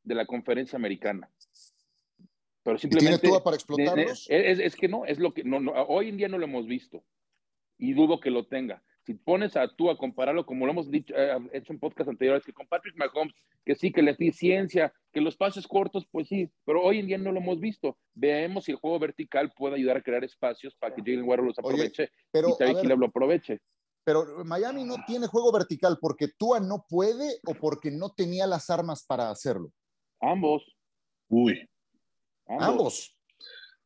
de 0.03 0.15
la 0.15 0.25
conferencia 0.25 0.77
americana. 0.77 1.29
Pero 2.63 2.77
simplemente. 2.77 3.19
¿Tiene 3.19 3.33
todo 3.33 3.43
para 3.43 3.55
explotarlos? 3.55 4.27
Es, 4.29 4.75
que 4.75 4.87
no, 4.87 5.05
es 5.05 5.19
lo 5.19 5.33
que 5.33 5.43
no, 5.43 5.57
hoy 5.87 6.09
en 6.09 6.17
día 6.17 6.27
no 6.27 6.37
lo 6.37 6.45
hemos 6.45 6.67
visto. 6.67 7.03
Y 7.77 7.93
dudo 7.93 8.19
que 8.19 8.29
lo 8.29 8.45
tenga 8.45 8.83
si 9.03 9.15
pones 9.15 9.57
a 9.57 9.67
tú 9.67 9.89
a 9.89 9.97
compararlo, 9.97 10.45
como 10.45 10.65
lo 10.65 10.71
hemos 10.71 10.89
dicho, 10.89 11.13
eh, 11.17 11.37
hecho 11.53 11.73
en 11.73 11.79
podcast 11.79 12.09
anteriores, 12.09 12.45
que 12.45 12.53
con 12.53 12.67
Patrick 12.67 12.95
Mahomes, 12.95 13.33
que 13.65 13.75
sí, 13.75 13.91
que 13.91 14.01
la 14.01 14.11
eficiencia, 14.11 14.93
que 15.11 15.21
los 15.21 15.35
pases 15.35 15.67
cortos, 15.67 16.07
pues 16.11 16.27
sí, 16.27 16.49
pero 16.65 16.83
hoy 16.83 16.99
en 16.99 17.07
día 17.07 17.17
no 17.17 17.31
lo 17.31 17.39
hemos 17.39 17.59
visto. 17.59 17.97
Veamos 18.13 18.65
si 18.65 18.71
el 18.71 18.77
juego 18.77 18.99
vertical 18.99 19.51
puede 19.55 19.75
ayudar 19.75 19.97
a 19.97 20.03
crear 20.03 20.23
espacios 20.23 20.75
para 20.75 20.93
que 20.93 21.01
Jalen 21.01 21.27
Warren 21.27 21.47
los 21.47 21.59
aproveche 21.59 22.09
pero, 22.31 22.49
y 22.49 22.57
Terry 22.57 22.87
lo 22.87 23.05
aproveche. 23.05 23.59
Pero 24.03 24.43
Miami 24.45 24.83
no 24.83 24.95
tiene 25.05 25.27
juego 25.27 25.51
vertical 25.51 25.97
porque 25.99 26.27
Tua 26.37 26.59
no 26.59 26.85
puede 26.87 27.39
o 27.45 27.53
porque 27.53 27.91
no 27.91 28.11
tenía 28.11 28.47
las 28.47 28.69
armas 28.69 29.05
para 29.05 29.29
hacerlo. 29.29 29.71
Ambos. 30.19 30.75
Uy. 31.27 31.67
Ambos. 32.47 33.15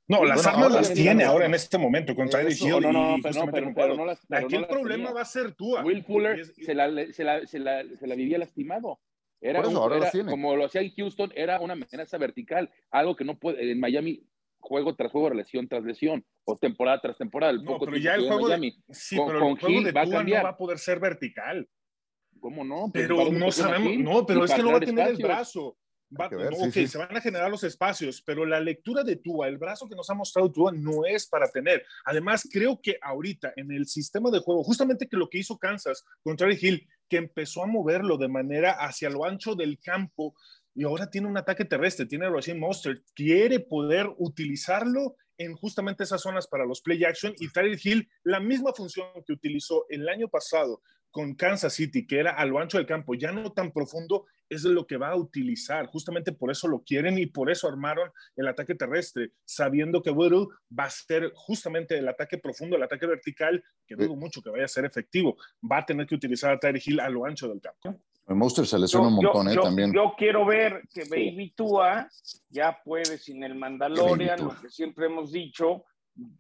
No, 0.08 0.24
las 0.24 0.46
armas 0.46 0.72
las 0.72 0.94
tiene 0.94 1.24
ahora 1.24 1.46
en 1.46 1.56
este 1.56 1.78
momento 1.78 2.16
contra 2.16 2.42
Eddie 2.42 2.56
Hill. 2.60 2.82
No, 2.82 2.92
no, 2.92 3.18
pero, 3.52 3.74
pero, 3.74 3.96
no 3.96 4.06
las, 4.06 4.20
Aquí 4.32 4.56
el 4.56 4.68
problema 4.68 5.12
va 5.12 5.22
a 5.22 5.26
ser 5.26 5.54
tú. 5.54 5.76
Will 5.84 6.04
Fuller 6.04 6.46
se, 6.46 6.76
la, 6.76 6.90
se, 7.12 7.24
la, 7.24 7.46
se, 7.48 7.60
la, 7.60 7.84
se, 7.98 8.08
la, 8.08 8.16
vivía 8.16 8.38
lastimado. 8.38 9.00
Era, 9.42 9.62
Por 9.62 9.72
eso, 9.72 9.82
ahora 9.82 9.98
era 9.98 10.26
como 10.26 10.56
lo 10.56 10.66
hacía 10.66 10.82
en 10.82 10.94
Houston, 10.96 11.32
era 11.36 11.60
una 11.60 11.74
amenaza 11.74 12.18
vertical, 12.18 12.70
algo 12.90 13.16
que 13.16 13.26
no 13.26 13.38
puede, 13.38 13.72
en 13.72 13.80
Miami 13.80 14.24
juego 14.60 14.96
tras 14.96 15.12
juego, 15.12 15.30
lesión 15.32 15.68
tras 15.68 15.84
lesión, 15.84 16.26
o 16.46 16.56
temporada 16.56 17.02
tras 17.02 17.18
temporada. 17.18 17.52
El 17.52 17.64
no, 17.64 17.80
pero 17.80 17.98
ya 17.98 18.16
el 18.16 18.28
juego 18.28 18.50
de, 18.50 18.74
sí, 18.90 19.18
pero 19.26 19.50
el 19.50 19.60
juego 19.60 19.82
de 19.82 19.92
Tua 19.92 20.24
no 20.24 20.44
va 20.44 20.50
a 20.50 20.58
poder 20.58 20.80
ser 20.80 21.00
vertical. 21.00 21.68
¿Cómo 22.40 22.64
no? 22.64 22.92
Pues 22.92 23.08
pero 23.08 23.32
no 23.32 23.52
sabemos, 23.52 23.98
no, 23.98 24.26
pero 24.26 24.46
es 24.46 24.54
que 24.54 24.62
no 24.62 24.72
va 24.72 24.78
a 24.78 24.82
tener 24.82 25.08
el 25.08 25.18
brazo. 25.18 25.78
Va, 26.18 26.28
ok, 26.28 26.74
se 26.88 26.98
van 26.98 27.18
a 27.18 27.22
generar 27.22 27.50
los 27.50 27.64
espacios, 27.64 28.22
pero 28.22 28.46
la 28.46 28.60
lectura 28.60 29.04
de 29.04 29.16
Tua, 29.16 29.48
el 29.48 29.58
brazo 29.58 29.88
que 29.90 29.96
nos 29.96 30.10
ha 30.10 30.14
mostrado 30.14 30.52
Tua, 30.52 30.72
no 30.72 31.06
es 31.06 31.26
para 31.26 31.50
tener. 31.50 31.84
Además, 32.06 32.48
creo 32.52 32.80
que 32.82 32.98
ahorita 33.02 33.54
en 33.56 33.72
el 33.72 33.88
sistema 33.88 34.30
de 34.30 34.40
juego, 34.40 34.64
justamente 34.64 35.08
que 35.08 35.18
lo 35.18 35.30
que 35.30 35.40
hizo 35.40 35.58
Kansas 35.58 36.06
con 36.22 36.38
Terry 36.38 36.58
Hill, 36.62 36.88
que 37.10 37.18
empezó 37.18 37.64
a 37.64 37.68
moverlo 37.68 38.18
de 38.18 38.28
manera 38.28 38.72
hacia 38.72 39.10
lo 39.10 39.26
ancho 39.26 39.56
del 39.56 39.80
campo, 39.80 40.36
y 40.76 40.84
ahora 40.84 41.10
tiene 41.10 41.28
un 41.28 41.38
ataque 41.38 41.66
terrestre, 41.66 42.06
tiene 42.06 42.26
a 42.26 42.30
Racine 42.30 42.60
Monster, 42.60 43.02
quiere 43.16 43.62
poder 43.62 44.08
utilizarlo 44.18 45.16
en 45.38 45.56
justamente 45.56 46.04
esas 46.04 46.22
zonas 46.22 46.48
para 46.48 46.66
los 46.66 46.82
play 46.82 47.04
action 47.04 47.34
y 47.40 47.50
Tyreek 47.50 47.86
Hill, 47.86 48.10
la 48.24 48.40
misma 48.40 48.74
función 48.74 49.08
que 49.26 49.34
utilizó 49.34 49.86
el 49.90 50.08
año 50.08 50.30
pasado 50.30 50.82
con 51.16 51.34
Kansas 51.34 51.72
City, 51.72 52.06
que 52.06 52.20
era 52.20 52.32
a 52.32 52.44
lo 52.44 52.60
ancho 52.60 52.78
del 52.78 52.86
campo, 52.86 53.14
ya 53.14 53.32
no 53.32 53.54
tan 53.54 53.72
profundo, 53.72 54.26
es 54.50 54.66
lo 54.66 54.86
que 54.86 54.98
va 54.98 55.12
a 55.12 55.16
utilizar. 55.16 55.86
Justamente 55.86 56.34
por 56.34 56.52
eso 56.52 56.68
lo 56.68 56.84
quieren 56.84 57.18
y 57.18 57.26
por 57.26 57.50
eso 57.50 57.70
armaron 57.70 58.12
el 58.36 58.50
ataque 58.50 58.76
terrestre, 58.76 59.32
sabiendo 59.46 60.04
que 60.04 60.10
Whittle 60.10 60.48
va 60.78 60.84
a 60.84 60.90
ser 60.90 61.32
justamente 61.34 61.98
el 61.98 62.10
ataque 62.10 62.38
profundo, 62.38 62.76
el 62.76 62.84
ataque 62.84 63.08
vertical, 63.08 63.64
que 63.88 63.96
dudo 63.96 64.18
mucho 64.18 64.42
que 64.42 64.50
vaya 64.50 64.66
a 64.66 64.68
ser 64.68 64.84
efectivo. 64.84 65.38
Va 65.64 65.78
a 65.78 65.86
tener 65.86 66.06
que 66.06 66.16
utilizar 66.16 66.52
a 66.52 66.60
Tyreek 66.60 66.86
Hill 66.86 67.00
a 67.00 67.08
lo 67.08 67.24
ancho 67.24 67.48
del 67.48 67.62
campo. 67.62 67.98
El 68.28 68.36
Monster 68.36 68.68
se 68.68 68.78
lesiona 68.78 69.08
un 69.08 69.14
montón, 69.14 69.48
¿eh? 69.50 69.56
también. 69.56 69.94
Yo 69.94 70.16
quiero 70.18 70.46
ver 70.46 70.82
que 70.94 71.06
Baby 71.06 71.54
Tua 71.56 72.10
ya 72.50 72.78
puede 72.84 73.18
sin 73.18 73.42
el 73.42 73.56
Mandalorian, 73.56 74.44
lo 74.44 74.60
que 74.60 74.70
siempre 74.70 75.06
hemos 75.06 75.32
dicho. 75.32 75.86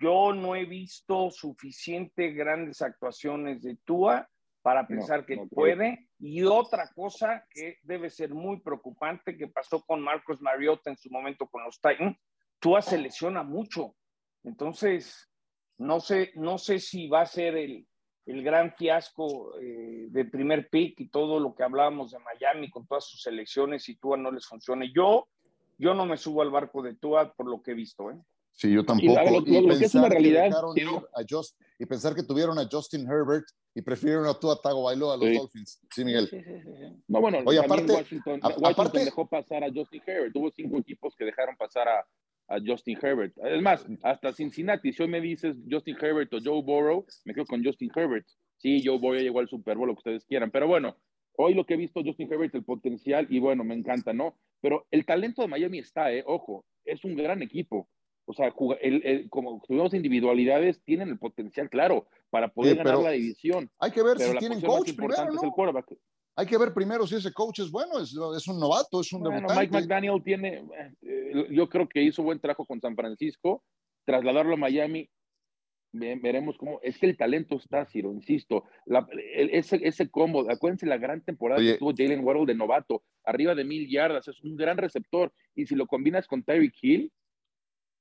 Yo 0.01 0.33
no 0.33 0.53
he 0.53 0.65
visto 0.65 1.31
suficiente 1.31 2.33
grandes 2.33 2.81
actuaciones 2.81 3.61
de 3.61 3.77
Tua 3.85 4.29
para 4.65 4.87
pensar 4.87 5.27
que 5.27 5.37
puede. 5.51 6.07
Y 6.17 6.41
otra 6.41 6.89
cosa 6.95 7.45
que 7.51 7.77
debe 7.83 8.09
ser 8.09 8.33
muy 8.33 8.61
preocupante 8.61 9.37
que 9.37 9.47
pasó 9.47 9.85
con 9.85 10.01
Marcos 10.01 10.41
Mariota 10.41 10.89
en 10.89 10.97
su 10.97 11.11
momento 11.11 11.45
con 11.45 11.63
los 11.63 11.79
Titans, 11.79 12.17
Tua 12.57 12.81
se 12.81 12.97
lesiona 12.97 13.43
mucho. 13.43 13.95
Entonces, 14.43 15.29
no 15.77 15.99
sé, 15.99 16.31
no 16.33 16.57
sé 16.57 16.79
si 16.79 17.07
va 17.07 17.21
a 17.21 17.25
ser 17.27 17.55
el, 17.55 17.85
el 18.25 18.41
gran 18.41 18.73
fiasco 18.73 19.55
eh, 19.59 20.07
de 20.09 20.25
primer 20.25 20.67
pick 20.67 20.99
y 20.99 21.09
todo 21.09 21.39
lo 21.39 21.53
que 21.53 21.61
hablábamos 21.61 22.09
de 22.09 22.17
Miami 22.17 22.71
con 22.71 22.87
todas 22.87 23.05
sus 23.05 23.27
elecciones 23.27 23.87
y 23.87 23.97
Tua 23.97 24.17
no 24.17 24.31
les 24.31 24.47
funcione. 24.47 24.91
Yo, 24.91 25.27
yo 25.77 25.93
no 25.93 26.07
me 26.07 26.17
subo 26.17 26.41
al 26.41 26.49
barco 26.49 26.81
de 26.81 26.95
Tua 26.95 27.31
por 27.33 27.47
lo 27.47 27.61
que 27.61 27.73
he 27.73 27.75
visto. 27.75 28.09
¿eh? 28.09 28.17
Sí, 28.55 28.71
yo 28.71 28.85
tampoco. 28.85 29.43
Y, 29.45 29.77
que 29.77 29.85
es 29.85 29.95
una 29.95 30.09
realidad. 30.09 30.49
y 31.77 31.85
pensar 31.85 32.15
que 32.15 32.23
tuvieron 32.23 32.57
a 32.57 32.67
Justin 32.71 33.05
Herbert 33.05 33.45
y 33.73 33.81
prefirieron 33.81 34.25
a 34.27 34.33
Tua 34.33 34.59
Tagovailoa 34.61 35.15
a 35.15 35.17
los 35.17 35.37
Dolphins. 35.37 35.81
Sí, 35.93 36.05
Miguel. 36.05 36.29
no, 37.07 37.19
bueno, 37.19 37.39
Oye, 37.45 37.59
aparte, 37.59 37.91
Washington, 37.91 38.39
aparte, 38.41 38.99
dejó 39.03 39.27
pasar 39.27 39.63
a 39.65 39.67
Justin 39.73 40.01
Herbert. 40.07 40.35
Hubo 40.35 40.49
cinco 40.51 40.77
equipos 40.77 41.13
que 41.17 41.25
dejaron 41.25 41.57
pasar 41.57 41.89
a, 41.89 42.05
a 42.47 42.59
Justin 42.65 42.97
Herbert. 43.01 43.33
Es 43.43 43.61
más, 43.61 43.85
hasta 44.03 44.31
Cincinnati, 44.31 44.93
si 44.93 45.03
hoy 45.03 45.09
me 45.09 45.19
dices 45.19 45.57
Justin 45.69 45.97
Herbert 45.99 46.33
o 46.33 46.37
Joe 46.41 46.61
Burrow, 46.61 47.05
me 47.25 47.33
quedo 47.33 47.45
con 47.45 47.63
Justin 47.63 47.91
Herbert. 47.93 48.25
Sí, 48.57 48.81
Joe 48.83 48.97
Burrow 48.97 49.19
llegó 49.19 49.39
al 49.39 49.49
Super 49.49 49.77
Bowl, 49.77 49.89
lo 49.89 49.95
que 49.95 49.99
ustedes 49.99 50.25
quieran. 50.25 50.51
Pero 50.51 50.67
bueno, 50.67 50.95
hoy 51.37 51.53
lo 51.53 51.65
que 51.65 51.73
he 51.73 51.77
visto 51.77 52.01
Justin 52.01 52.31
Herbert, 52.31 52.55
el 52.55 52.63
potencial, 52.63 53.27
y 53.29 53.39
bueno, 53.39 53.65
me 53.65 53.75
encanta, 53.75 54.13
¿no? 54.13 54.37
Pero 54.61 54.87
el 54.91 55.05
talento 55.05 55.41
de 55.41 55.49
Miami 55.49 55.79
está, 55.79 56.13
¿eh? 56.13 56.23
Ojo, 56.25 56.65
es 56.85 57.03
un 57.03 57.15
gran 57.15 57.41
equipo. 57.41 57.89
O 58.25 58.33
sea, 58.33 58.53
el, 58.81 59.29
como 59.29 59.61
tuvimos 59.67 59.93
individualidades, 59.93 60.81
tienen 60.83 61.09
el 61.09 61.19
potencial, 61.19 61.69
claro, 61.69 62.07
para 62.29 62.49
poder 62.49 62.77
ganar 62.77 62.97
la 62.97 63.11
división. 63.11 63.69
Hay 63.79 63.91
que 63.91 64.01
ver 64.01 64.19
si 64.19 64.35
tienen 64.37 64.61
coach 64.61 64.93
primero, 64.95 65.31
¿no? 65.31 65.83
Hay 66.37 66.45
que 66.45 66.57
ver 66.57 66.73
primero 66.73 67.07
si 67.07 67.15
ese 67.15 67.31
coach 67.31 67.59
es 67.59 67.71
bueno, 67.71 67.99
es, 67.99 68.13
es 68.35 68.47
un 68.47 68.59
novato, 68.59 68.99
es 68.99 69.13
un 69.13 69.23
bueno, 69.23 69.47
Mike 69.55 69.71
McDaniel 69.71 70.21
tiene, 70.21 70.65
eh, 71.01 71.47
yo 71.51 71.69
creo 71.69 71.87
que 71.87 72.01
hizo 72.01 72.23
buen 72.23 72.39
trabajo 72.39 72.65
con 72.65 72.81
San 72.81 72.93
Francisco, 72.93 73.63
trasladarlo 74.03 74.55
a 74.55 74.57
Miami, 74.57 75.09
veremos 75.93 76.57
cómo, 76.57 76.79
es 76.81 76.97
que 76.97 77.05
el 77.05 77.15
talento 77.15 77.55
está, 77.55 77.85
Ciro, 77.85 78.11
insisto, 78.11 78.65
ese, 79.33 79.79
ese 79.81 80.09
combo, 80.09 80.49
acuérdense 80.51 80.85
la 80.85 80.97
gran 80.97 81.21
temporada 81.21 81.61
que 81.61 81.75
tuvo 81.75 81.93
Jalen 81.95 82.25
Waddle 82.25 82.45
de 82.45 82.55
novato, 82.55 83.03
arriba 83.23 83.55
de 83.55 83.63
mil 83.63 83.89
yardas, 83.89 84.27
es 84.27 84.41
un 84.43 84.57
gran 84.57 84.77
receptor, 84.77 85.31
y 85.55 85.65
si 85.65 85.75
lo 85.75 85.87
combinas 85.87 86.27
con 86.27 86.43
Tyreek 86.43 86.75
Hill, 86.81 87.11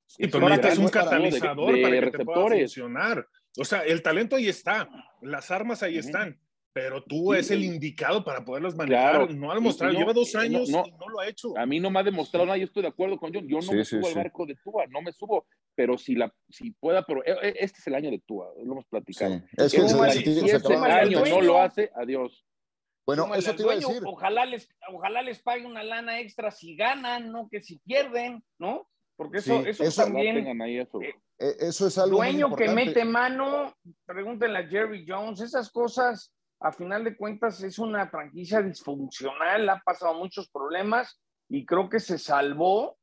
Sí, 0.07 0.27
pero 0.29 0.49
es 0.49 0.79
un 0.79 0.89
catalizador 0.89 1.81
para 1.81 2.01
que 2.01 2.11
te 2.19 2.25
pueda 2.25 2.49
funcionar. 2.49 3.27
O 3.57 3.65
sea, 3.65 3.81
el 3.81 4.03
talento 4.03 4.37
ahí 4.37 4.49
está, 4.49 4.89
las 5.23 5.51
armas 5.51 5.83
ahí 5.83 5.99
están 5.99 6.39
pero 6.75 7.05
tú 7.05 7.33
es 7.33 7.53
el 7.53 7.63
indicado 7.63 8.25
para 8.25 8.45
poderlas 8.45 8.75
manejar. 8.75 9.33
no 9.33 9.53
ha 9.53 9.55
demostrado, 9.55 9.95
lleva 9.95 10.13
dos 10.13 10.35
años 10.35 10.69
no, 10.69 10.83
y 10.85 10.91
no 10.91 11.09
lo 11.09 11.21
ha 11.21 11.29
hecho. 11.29 11.57
A 11.57 11.65
mí 11.65 11.79
no 11.79 11.89
me 11.89 12.01
ha 12.01 12.03
demostrado 12.03 12.45
nada, 12.45 12.59
yo 12.59 12.65
estoy 12.65 12.83
de 12.83 12.89
acuerdo 12.89 13.17
con 13.17 13.33
John. 13.33 13.47
Yo 13.47 13.61
no 13.61 13.73
me 13.73 13.85
subo 13.85 14.09
al 14.09 14.15
barco 14.15 14.45
de 14.45 14.57
Tua, 14.57 14.85
no 14.89 15.01
me 15.01 15.13
subo, 15.13 15.47
pero 15.77 15.97
si, 15.97 16.17
la, 16.17 16.35
si 16.51 16.73
pueda, 16.73 17.05
pero 17.05 17.25
e, 17.25 17.31
e, 17.31 17.55
este 17.61 17.79
es 17.79 17.87
el 17.87 17.95
año 17.95 18.11
de 18.11 18.19
Tua, 18.27 18.49
lo 18.57 18.73
hemos 18.73 18.87
platicado. 18.87 19.41
Es 19.57 19.73
que 19.73 19.89
si 19.89 20.51
este 20.51 20.75
año 20.75 21.25
no 21.25 21.41
lo 21.41 21.63
hace, 21.63 21.93
adiós. 21.95 22.45
Bueno, 23.07 23.33
eso 23.37 23.55
te 23.55 23.63
iba 23.63 23.73
a 23.73 23.77
decir. 23.77 24.03
Ojalá 24.05 24.45
les, 24.45 24.69
ojalá 24.93 25.23
les 25.23 25.41
pague 25.43 25.65
una 25.67 25.85
lana 25.85 26.19
extra 26.19 26.51
si 26.51 26.75
ganan, 26.75 27.31
no 27.31 27.49
que 27.49 27.63
si 27.63 27.79
pierden, 27.79 28.43
¿no? 28.59 28.89
Porque 29.17 29.39
eso, 29.39 29.61
eso, 29.65 30.05
también. 30.05 30.61
Ahí 30.61 30.79
eso. 30.79 31.01
Eh, 31.01 31.15
eh, 31.39 31.57
eso 31.61 31.87
es 31.87 31.99
algo. 31.99 32.17
Dueño 32.17 32.55
que 32.55 32.69
mete 32.69 33.05
mano, 33.05 33.75
pregúntenle 34.05 34.59
a 34.59 34.67
Jerry 34.67 35.05
Jones, 35.07 35.41
esas 35.41 35.71
cosas 35.71 36.33
a 36.61 36.73
final 36.73 37.05
de 37.05 37.17
cuentas 37.17 37.63
es 37.63 37.79
una 37.79 38.09
franquicia 38.09 38.63
disfuncional, 38.63 39.69
ha 39.69 39.81
pasado 39.85 40.15
muchos 40.15 40.49
problemas 40.49 41.21
y 41.49 41.67
creo 41.67 41.89
que 41.89 42.01
se 42.01 42.19
salvó 42.19 42.97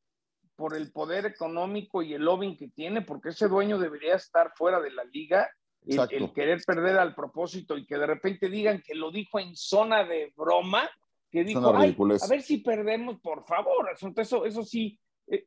por 0.56 0.76
el 0.76 0.92
poder 0.92 1.26
económico 1.26 2.02
y 2.02 2.14
el 2.14 2.24
lobbying 2.24 2.58
que 2.58 2.70
tiene, 2.70 3.02
porque 3.02 3.30
ese 3.30 3.48
dueño 3.48 3.78
debería 3.78 4.16
estar 4.16 4.52
fuera 4.56 4.80
de 4.80 4.92
la 4.92 5.04
liga. 5.06 5.50
El, 5.84 6.32
querer 6.34 6.62
perder 6.64 6.98
al 6.98 7.16
propósito 7.16 7.76
y 7.76 7.88
que 7.88 7.98
de 7.98 8.06
repente 8.06 8.50
digan 8.50 8.84
que 8.86 8.94
lo 8.94 9.10
dijo 9.10 9.40
en 9.40 9.56
zona 9.56 10.04
de 10.04 10.32
broma, 10.36 10.88
que 11.32 11.44
dijo, 11.44 11.76
Ay, 11.76 11.98
a 12.00 12.28
ver 12.28 12.44
si 12.44 12.58
perdemos, 12.58 13.20
por 13.20 13.44
favor. 13.46 13.90
Eso, 14.16 14.46
eso 14.46 14.64
sí, 14.64 15.00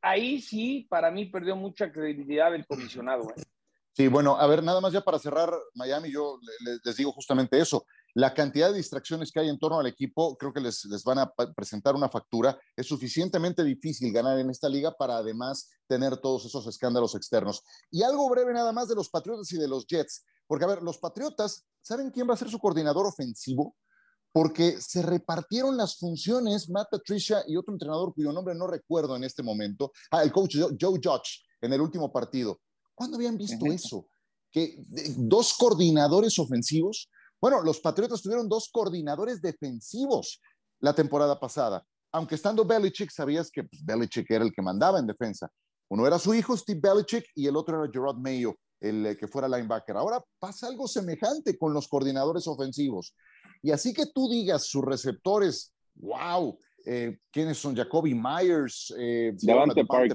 ahí 0.02 0.40
sí, 0.40 0.87
para 0.88 1.11
mí 1.11 1.26
perdió 1.26 1.57
mucha 1.57 1.93
credibilidad 1.93 2.54
el 2.54 2.66
comisionado. 2.66 3.31
¿eh? 3.37 3.43
Sí, 3.97 4.09
bueno, 4.09 4.37
a 4.37 4.47
ver, 4.49 4.61
nada 4.62 4.81
más 4.81 4.93
ya 4.93 5.02
para 5.02 5.21
cerrar 5.21 5.54
Miami, 5.75 6.11
yo 6.11 6.40
les, 6.85 6.97
digo 6.97 7.12
justamente 7.12 7.61
eso. 7.61 7.87
La 8.14 8.35
cantidad 8.35 8.71
de 8.71 8.76
distracciones 8.76 9.31
que 9.31 9.38
hay 9.38 9.49
en 9.49 9.59
torno 9.59 9.78
al 9.78 9.87
equipo, 9.87 10.37
creo 10.37 10.52
que 10.52 10.61
les, 10.61 10.85
les 10.87 11.04
van 11.04 11.19
a 11.19 11.33
presentar 11.54 11.95
una 11.95 12.09
factura. 12.09 12.59
Es 12.76 12.87
suficientemente 12.87 13.62
difícil 13.62 14.12
ganar 14.12 14.38
en 14.40 14.50
esta 14.50 14.69
liga 14.69 14.93
para 14.97 15.19
además 15.19 15.71
tener 15.87 16.16
todos 16.16 16.45
esos 16.45 16.66
escándalos 16.66 17.14
externos. 17.14 17.62
Y 17.90 18.02
algo 18.02 18.28
breve 18.28 18.52
nada 18.52 18.73
más 18.73 18.88
de 18.88 18.97
los 18.97 19.09
Patriotas 19.09 19.52
y 19.52 19.59
de 19.59 19.69
los 19.69 19.87
Jets, 19.87 20.25
porque 20.49 20.64
a 20.64 20.69
ver, 20.69 20.83
los 20.83 20.99
Patriotas, 20.99 21.64
¿saben 21.81 22.11
quién 22.11 22.28
va 22.28 22.35
a 22.35 22.38
ser 22.38 22.50
su 22.50 22.59
coordinador 22.59 23.07
ofensivo? 23.07 23.76
Porque 24.34 24.80
se 24.80 25.00
repartieron 25.00 25.76
las 25.76 25.96
funciones 25.96 26.68
Matt 26.68 26.88
Patricia 26.90 27.44
y 27.46 27.56
otro 27.56 27.72
entrenador 27.72 28.12
cuyo 28.12 28.32
nombre 28.32 28.52
no 28.56 28.66
recuerdo 28.66 29.14
en 29.14 29.22
este 29.22 29.44
momento, 29.44 29.92
ah, 30.10 30.24
el 30.24 30.32
coach 30.32 30.56
Joe 30.58 30.98
Judge 31.02 31.44
en 31.60 31.72
el 31.72 31.80
último 31.80 32.12
partido. 32.12 32.60
¿Cuándo 32.96 33.16
habían 33.16 33.38
visto 33.38 33.66
eso? 33.66 34.08
Que 34.50 34.84
dos 35.16 35.54
coordinadores 35.54 36.36
ofensivos. 36.40 37.08
Bueno, 37.40 37.62
los 37.62 37.78
Patriotas 37.78 38.22
tuvieron 38.22 38.48
dos 38.48 38.70
coordinadores 38.72 39.40
defensivos 39.40 40.40
la 40.80 40.94
temporada 40.94 41.38
pasada. 41.38 41.86
Aunque 42.12 42.34
estando 42.34 42.64
Belichick, 42.64 43.10
sabías 43.10 43.50
que 43.52 43.62
pues, 43.62 43.84
Belichick 43.84 44.28
era 44.30 44.44
el 44.44 44.52
que 44.52 44.62
mandaba 44.62 44.98
en 44.98 45.06
defensa. 45.06 45.48
Uno 45.88 46.06
era 46.06 46.18
su 46.18 46.34
hijo, 46.34 46.56
Steve 46.56 46.80
Belichick, 46.82 47.26
y 47.34 47.46
el 47.46 47.56
otro 47.56 47.82
era 47.82 47.92
Gerard 47.92 48.16
Mayo, 48.16 48.54
el 48.80 49.06
eh, 49.06 49.16
que 49.16 49.28
fuera 49.28 49.48
linebacker. 49.48 49.96
Ahora 49.96 50.20
pasa 50.38 50.66
algo 50.66 50.88
semejante 50.88 51.56
con 51.56 51.72
los 51.72 51.86
coordinadores 51.86 52.46
ofensivos. 52.46 53.14
Y 53.64 53.71
así 53.71 53.94
que 53.94 54.04
tú 54.04 54.28
digas 54.28 54.66
sus 54.66 54.85
receptores, 54.85 55.73
wow, 55.94 56.59
eh, 56.85 57.16
¿quiénes 57.33 57.56
son? 57.56 57.75
Jacoby 57.75 58.14
Myers, 58.14 58.94
eh, 58.99 59.35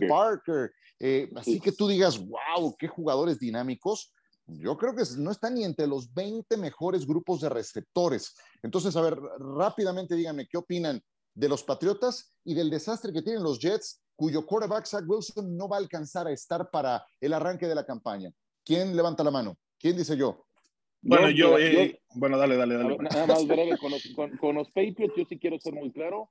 Parker, 0.08 0.72
eh, 1.00 1.28
así 1.36 1.60
que 1.60 1.72
tú 1.72 1.88
digas, 1.88 2.20
wow, 2.20 2.76
qué 2.78 2.88
jugadores 2.88 3.40
dinámicos. 3.40 4.14
Yo 4.46 4.78
creo 4.78 4.96
que 4.96 5.02
no 5.18 5.32
están 5.32 5.56
ni 5.56 5.64
entre 5.64 5.88
los 5.88 6.14
20 6.14 6.58
mejores 6.58 7.08
grupos 7.08 7.42
de 7.42 7.50
receptores. 7.50 8.36
Entonces, 8.62 8.96
a 8.96 9.02
ver, 9.02 9.20
rápidamente 9.40 10.14
díganme 10.14 10.48
qué 10.48 10.60
opinan 10.60 11.02
de 11.34 11.50
los 11.50 11.64
Patriotas 11.64 12.32
y 12.44 12.54
del 12.54 12.70
desastre 12.70 13.12
que 13.12 13.24
tienen 13.24 13.42
los 13.42 13.58
Jets, 13.58 14.00
cuyo 14.16 14.46
quarterback 14.46 14.86
Zach 14.86 15.06
Wilson 15.08 15.58
no 15.58 15.68
va 15.68 15.78
a 15.78 15.80
alcanzar 15.80 16.28
a 16.28 16.32
estar 16.32 16.70
para 16.70 17.04
el 17.20 17.34
arranque 17.34 17.68
de 17.68 17.74
la 17.74 17.84
campaña. 17.84 18.32
¿Quién 18.64 18.96
levanta 18.96 19.24
la 19.24 19.32
mano? 19.32 19.58
¿Quién 19.80 19.98
dice 19.98 20.16
yo? 20.16 20.46
Bueno, 21.02 21.30
yo, 21.30 21.58
eh, 21.58 22.00
bueno, 22.16 22.38
dale, 22.38 22.58
dale, 22.58 22.76
dale. 22.76 22.98
Nada 22.98 23.28
más 23.28 23.48
breve, 23.48 23.78
con 23.78 23.92
los, 23.92 24.04
con 24.40 24.56
los 24.56 24.68
Patriots 24.70 25.14
yo 25.16 25.26
sí 25.26 25.40
quiero 25.40 25.60
ser 25.60 25.74
muy 25.74 25.92
claro 25.92 26.30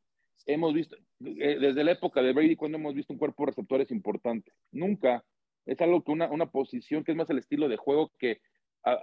hemos 0.49 0.75
visto, 0.75 0.97
eh, 1.21 1.59
desde 1.61 1.85
la 1.85 1.93
época 1.93 2.23
de 2.23 2.33
Brady, 2.33 2.57
cuando 2.57 2.79
hemos 2.79 2.95
visto 2.95 3.13
un 3.13 3.19
cuerpo 3.19 3.45
de 3.45 3.51
receptores 3.51 3.91
importante? 3.91 4.53
Nunca. 4.73 5.25
Es 5.67 5.81
algo 5.81 6.03
que 6.03 6.11
una, 6.11 6.31
una 6.31 6.51
posición 6.51 7.05
que 7.05 7.13
es 7.13 7.17
más 7.17 7.29
el 7.31 7.39
estilo 7.39 7.69
de 7.69 7.77
juego 7.77 8.11
que 8.19 8.41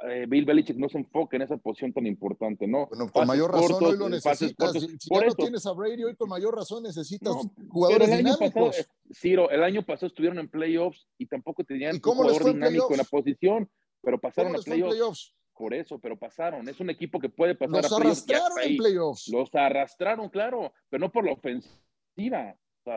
eh, 0.08 0.26
Bill 0.28 0.46
Belichick 0.46 0.78
no 0.78 0.90
se 0.90 0.98
enfoca 0.98 1.36
en 1.36 1.44
esa 1.44 1.58
posición 1.58 1.94
tan 1.94 2.08
importante, 2.08 2.66
¿no? 2.66 2.88
Bueno, 2.88 3.12
con 3.12 3.28
mayor 3.28 3.52
razón 3.52 3.84
hoy 3.84 3.98
lo 3.98 4.10
necesitas. 4.10 4.72
Si, 4.74 5.10
ya 5.12 5.26
no 5.26 5.36
tienes 5.36 5.66
a 5.68 5.74
Brady 5.74 6.04
hoy, 6.04 6.16
con 6.16 6.28
mayor 6.28 6.56
razón 6.56 6.82
necesitas 6.82 7.36
jugadores 7.70 8.10
el 8.10 8.18
dinámicos. 8.18 8.42
Año 8.42 8.52
pasado, 8.52 8.72
Ciro, 9.14 9.50
el 9.52 9.64
año 9.64 9.86
pasado 9.86 10.08
estuvieron 10.08 10.40
en 10.40 10.50
playoffs 10.50 11.08
y 11.20 11.28
tampoco 11.28 11.64
tenían 11.64 11.96
un 11.96 12.02
jugador 12.02 12.46
dinámico 12.46 12.92
en 12.92 12.98
la 12.98 13.04
posición, 13.04 13.70
pero 14.02 14.20
pasaron 14.20 14.56
a 14.56 14.60
playoffs? 14.60 15.36
Por 15.56 15.74
eso, 15.74 16.00
pero 16.00 16.18
pasaron. 16.18 16.68
Es 16.68 16.80
un 16.80 16.90
equipo 16.90 17.20
que 17.20 17.30
puede 17.30 17.56
pasar 17.56 17.84
Los 17.84 17.92
a 17.92 17.96
arrastraron 17.98 18.62
en 18.62 18.78
playoffs. 18.78 19.28
Los 19.30 19.56
arrastraron, 19.56 20.30
claro, 20.30 20.74
pero 20.90 21.02
no 21.02 21.12
por 21.12 21.26
la 21.26 21.32
ofensiva 21.32 22.56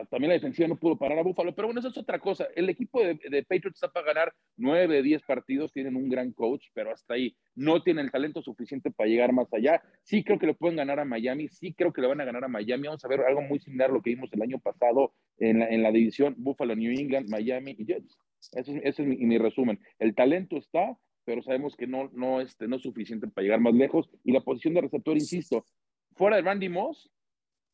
también 0.09 0.29
la 0.29 0.33
defensiva 0.35 0.67
no 0.67 0.77
pudo 0.77 0.97
parar 0.97 1.17
a 1.17 1.23
Búfalo, 1.23 1.53
pero 1.55 1.67
bueno, 1.67 1.79
eso 1.79 1.89
es 1.89 1.97
otra 1.97 2.19
cosa. 2.19 2.47
El 2.55 2.69
equipo 2.69 3.01
de, 3.03 3.15
Patriots 3.43 3.75
está 3.75 3.91
para 3.91 4.05
ganar 4.05 4.33
9, 4.57 5.01
10 5.01 5.23
partidos, 5.23 5.73
tienen 5.73 5.95
un 5.95 6.09
gran 6.09 6.31
coach, 6.31 6.67
pero 6.73 6.91
hasta 6.91 7.15
ahí 7.15 7.35
no 7.55 7.81
tienen 7.81 8.05
el 8.05 8.11
talento 8.11 8.41
suficiente 8.41 8.91
para 8.91 9.09
llegar 9.09 9.33
más 9.33 9.51
allá. 9.53 9.81
Sí 10.03 10.23
creo 10.23 10.37
que 10.37 10.47
le 10.47 10.53
pueden 10.53 10.77
ganar 10.77 10.99
a 10.99 11.05
Miami, 11.05 11.47
sí 11.47 11.73
creo 11.73 11.91
que 11.91 12.01
le 12.01 12.07
van 12.07 12.21
a 12.21 12.25
ganar 12.25 12.43
a 12.43 12.47
Miami. 12.47 12.87
Vamos 12.87 13.03
a 13.03 13.07
ver 13.07 13.21
algo 13.21 13.41
muy 13.41 13.59
similar 13.59 13.89
a 13.89 13.93
lo 13.93 14.01
que 14.01 14.11
vimos 14.11 14.29
el 14.31 14.41
año 14.41 14.59
pasado 14.59 15.13
en 15.37 15.59
la, 15.59 15.67
en 15.69 15.81
la 15.81 15.91
división 15.91 16.35
Buffalo, 16.37 16.75
New 16.75 16.91
England, 16.91 17.29
Miami 17.29 17.75
y 17.77 17.85
Jets. 17.85 18.17
Ese, 18.53 18.81
es 18.83 18.99
mi, 18.99 19.17
mi, 19.17 19.37
resumen. 19.37 19.79
El 19.97 20.15
talento 20.15 20.57
está, 20.57 20.97
pero 21.25 21.41
sabemos 21.41 21.75
que 21.75 21.87
no, 21.87 22.09
no, 22.13 22.41
este, 22.41 22.67
no 22.67 22.77
es 22.77 22.81
suficiente 22.81 23.27
para 23.27 23.43
llegar 23.43 23.59
más 23.59 23.73
lejos. 23.73 24.09
Y 24.23 24.31
la 24.31 24.41
posición 24.41 24.73
de 24.73 24.81
receptor, 24.81 25.15
insisto, 25.15 25.65
fuera 26.15 26.37
de 26.37 26.41
Randy 26.41 26.69
Moss, 26.69 27.11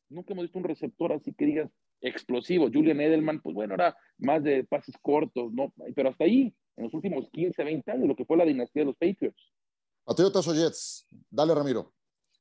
nunca 0.08 0.32
hemos 0.32 0.44
visto 0.44 0.58
un 0.58 0.64
receptor 0.64 1.12
así 1.12 1.32
que 1.32 1.46
digas, 1.46 1.70
explosivo. 2.00 2.68
Julian 2.72 3.00
Edelman, 3.00 3.40
pues 3.40 3.54
bueno, 3.54 3.74
era 3.74 3.96
más 4.18 4.42
de 4.42 4.64
pases 4.64 4.94
cortos, 5.00 5.52
¿no? 5.52 5.72
Pero 5.94 6.10
hasta 6.10 6.24
ahí, 6.24 6.54
en 6.76 6.84
los 6.84 6.94
últimos 6.94 7.28
15, 7.30 7.64
20 7.64 7.90
años, 7.90 8.08
lo 8.08 8.16
que 8.16 8.24
fue 8.24 8.36
la 8.36 8.44
dinastía 8.44 8.82
de 8.82 8.86
los 8.86 8.96
Patriots. 8.96 9.52
Patriotas 10.04 10.46
o 10.46 10.54
Jets. 10.54 11.06
Dale, 11.30 11.54
Ramiro. 11.54 11.95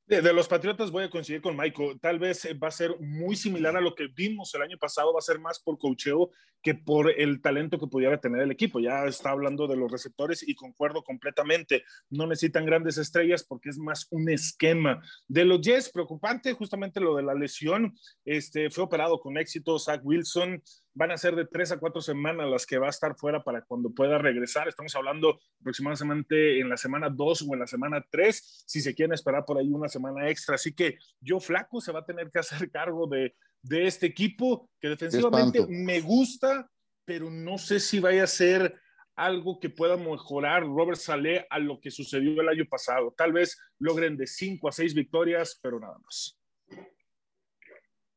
De, 0.07 0.21
los 0.33 0.47
Patriotas 0.47 0.91
voy 0.91 1.03
a 1.03 1.09
coincidir 1.09 1.41
con 1.41 1.57
Michael. 1.57 1.99
Tal 1.99 2.19
vez 2.19 2.47
va 2.61 2.67
a 2.67 2.71
ser 2.71 2.95
muy 2.99 3.35
similar 3.35 3.75
a 3.75 3.81
lo 3.81 3.95
que 3.95 4.07
vimos 4.07 4.53
el 4.53 4.61
año 4.61 4.77
pasado. 4.77 5.11
Va 5.11 5.17
a 5.17 5.23
ser 5.23 5.39
más 5.39 5.59
por 5.59 5.79
cocheo 5.79 6.29
que 6.61 6.75
por 6.75 7.09
el 7.09 7.41
talento 7.41 7.79
que 7.79 7.87
pudiera 7.87 8.19
tener 8.19 8.43
el 8.43 8.51
equipo. 8.51 8.79
Ya 8.79 9.05
está 9.05 9.31
hablando 9.31 9.67
de 9.67 9.75
los 9.75 9.91
receptores 9.91 10.47
y 10.47 10.53
concuerdo 10.53 11.03
completamente. 11.03 11.83
No 12.11 12.27
necesitan 12.27 12.67
grandes 12.67 12.99
estrellas 12.99 13.43
porque 13.43 13.69
es 13.69 13.79
más 13.79 14.05
un 14.11 14.29
esquema. 14.29 15.01
De 15.27 15.43
los 15.43 15.61
Jets, 15.61 15.89
preocupante 15.89 16.53
justamente 16.53 16.99
lo 16.99 17.15
de 17.15 17.23
la 17.23 17.33
lesión. 17.33 17.97
Este, 18.25 18.69
fue 18.69 18.83
operado 18.83 19.19
con 19.19 19.39
éxito 19.39 19.79
Zach 19.79 20.01
Wilson 20.03 20.61
van 20.95 21.11
a 21.11 21.17
ser 21.17 21.35
de 21.35 21.45
tres 21.45 21.71
a 21.71 21.77
cuatro 21.77 22.01
semanas 22.01 22.49
las 22.49 22.65
que 22.65 22.77
va 22.77 22.87
a 22.87 22.89
estar 22.89 23.15
fuera 23.15 23.43
para 23.43 23.61
cuando 23.61 23.89
pueda 23.91 24.17
regresar. 24.17 24.67
Estamos 24.67 24.95
hablando 24.95 25.39
aproximadamente 25.59 26.59
en 26.59 26.69
la 26.69 26.77
semana 26.77 27.09
dos 27.09 27.41
o 27.41 27.53
en 27.53 27.59
la 27.59 27.67
semana 27.67 28.03
tres, 28.09 28.63
si 28.65 28.81
se 28.81 28.95
quieren 28.95 29.13
esperar 29.13 29.43
por 29.45 29.57
ahí 29.57 29.69
una 29.69 29.89
semana 29.89 30.29
extra. 30.29 30.55
Así 30.55 30.73
que 30.73 30.97
yo 31.19 31.39
flaco 31.39 31.81
se 31.81 31.91
va 31.91 31.99
a 31.99 32.05
tener 32.05 32.31
que 32.31 32.39
hacer 32.39 32.71
cargo 32.71 33.07
de, 33.07 33.35
de 33.61 33.87
este 33.87 34.07
equipo 34.07 34.69
que 34.79 34.89
defensivamente 34.89 35.65
me 35.67 35.99
gusta, 35.99 36.71
pero 37.03 37.29
no 37.29 37.57
sé 37.57 37.79
si 37.79 37.99
vaya 37.99 38.23
a 38.23 38.27
ser 38.27 38.79
algo 39.15 39.59
que 39.59 39.69
pueda 39.69 39.97
mejorar 39.97 40.63
Robert 40.63 40.97
Saleh 40.97 41.45
a 41.49 41.59
lo 41.59 41.79
que 41.79 41.91
sucedió 41.91 42.41
el 42.41 42.49
año 42.49 42.65
pasado. 42.69 43.13
Tal 43.17 43.33
vez 43.33 43.57
logren 43.79 44.15
de 44.17 44.27
cinco 44.27 44.69
a 44.69 44.71
seis 44.71 44.93
victorias, 44.93 45.59
pero 45.61 45.79
nada 45.79 45.97
más. 45.99 46.39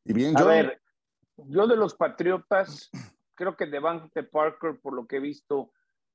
Y 0.04 0.12
bien, 0.12 0.36
a 0.36 0.44
ver, 0.44 0.80
yo 1.46 1.66
de 1.66 1.76
los 1.76 1.94
Patriotas, 1.94 2.90
creo 3.34 3.56
que 3.56 3.66
Devante 3.66 4.24
Parker, 4.24 4.80
por 4.80 4.94
lo 4.94 5.06
que 5.06 5.16
he 5.16 5.20
visto, 5.20 5.72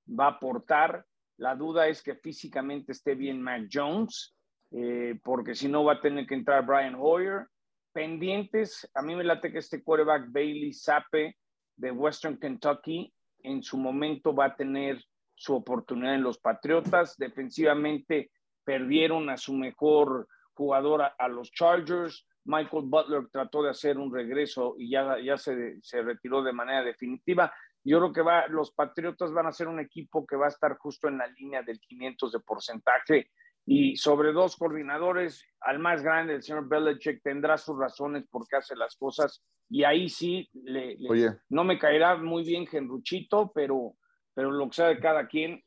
va 0.07 0.25
a 0.25 0.31
aportar. 0.31 1.05
La 1.37 1.55
duda 1.55 1.87
es 1.87 2.03
que 2.03 2.15
físicamente 2.15 2.91
esté 2.91 3.15
bien 3.15 3.41
Matt 3.41 3.63
Jones, 3.71 4.35
eh, 4.71 5.19
porque 5.23 5.55
si 5.55 5.67
no 5.67 5.83
va 5.83 5.93
a 5.93 6.01
tener 6.01 6.25
que 6.25 6.35
entrar 6.35 6.65
Brian 6.65 6.97
Hoyer. 6.99 7.47
Pendientes, 7.93 8.89
a 8.95 9.03
mí 9.03 9.15
me 9.15 9.23
late 9.23 9.51
que 9.51 9.59
este 9.59 9.83
quarterback 9.83 10.31
Bailey 10.31 10.73
Sape 10.73 11.37
de 11.75 11.91
Western 11.91 12.39
Kentucky 12.39 13.13
en 13.39 13.61
su 13.61 13.77
momento 13.77 14.33
va 14.33 14.45
a 14.45 14.55
tener 14.55 15.03
su 15.35 15.55
oportunidad 15.55 16.15
en 16.15 16.23
los 16.23 16.39
Patriotas. 16.39 17.15
Defensivamente 17.17 18.31
perdieron 18.63 19.29
a 19.29 19.37
su 19.37 19.53
mejor 19.53 20.27
jugador 20.53 21.03
a 21.17 21.27
los 21.27 21.51
Chargers. 21.51 22.25
Michael 22.45 22.83
Butler 22.85 23.27
trató 23.31 23.63
de 23.63 23.69
hacer 23.69 23.97
un 23.97 24.13
regreso 24.13 24.75
y 24.77 24.89
ya, 24.89 25.17
ya 25.19 25.37
se, 25.37 25.81
se, 25.81 26.01
retiró 26.01 26.43
de 26.43 26.53
manera 26.53 26.83
definitiva. 26.83 27.53
Yo 27.83 27.99
creo 27.99 28.13
que 28.13 28.21
va, 28.21 28.47
los 28.47 28.71
Patriotas 28.71 29.31
van 29.31 29.47
a 29.47 29.51
ser 29.51 29.67
un 29.67 29.79
equipo 29.79 30.25
que 30.25 30.35
va 30.35 30.45
a 30.45 30.49
estar 30.49 30.77
justo 30.77 31.07
en 31.07 31.17
la 31.17 31.27
línea 31.27 31.61
del 31.63 31.79
500 31.79 32.31
de 32.31 32.39
porcentaje. 32.39 33.31
Y 33.65 33.95
sobre 33.95 34.33
dos 34.33 34.57
coordinadores, 34.57 35.45
al 35.61 35.79
más 35.79 36.03
grande, 36.03 36.35
el 36.35 36.43
señor 36.43 36.67
Belichick, 36.67 37.21
tendrá 37.23 37.57
sus 37.57 37.77
razones 37.77 38.25
por 38.29 38.45
qué 38.47 38.57
hace 38.57 38.75
las 38.75 38.95
cosas. 38.97 39.41
Y 39.69 39.85
ahí 39.85 40.09
sí, 40.09 40.49
le, 40.53 40.97
no 41.49 41.63
me 41.63 41.79
caerá 41.79 42.17
muy 42.17 42.43
bien 42.43 42.67
Genruchito, 42.67 43.51
pero, 43.55 43.95
pero 44.33 44.51
lo 44.51 44.67
que 44.67 44.75
sea 44.75 44.87
de 44.87 44.99
cada 44.99 45.27
quien, 45.27 45.63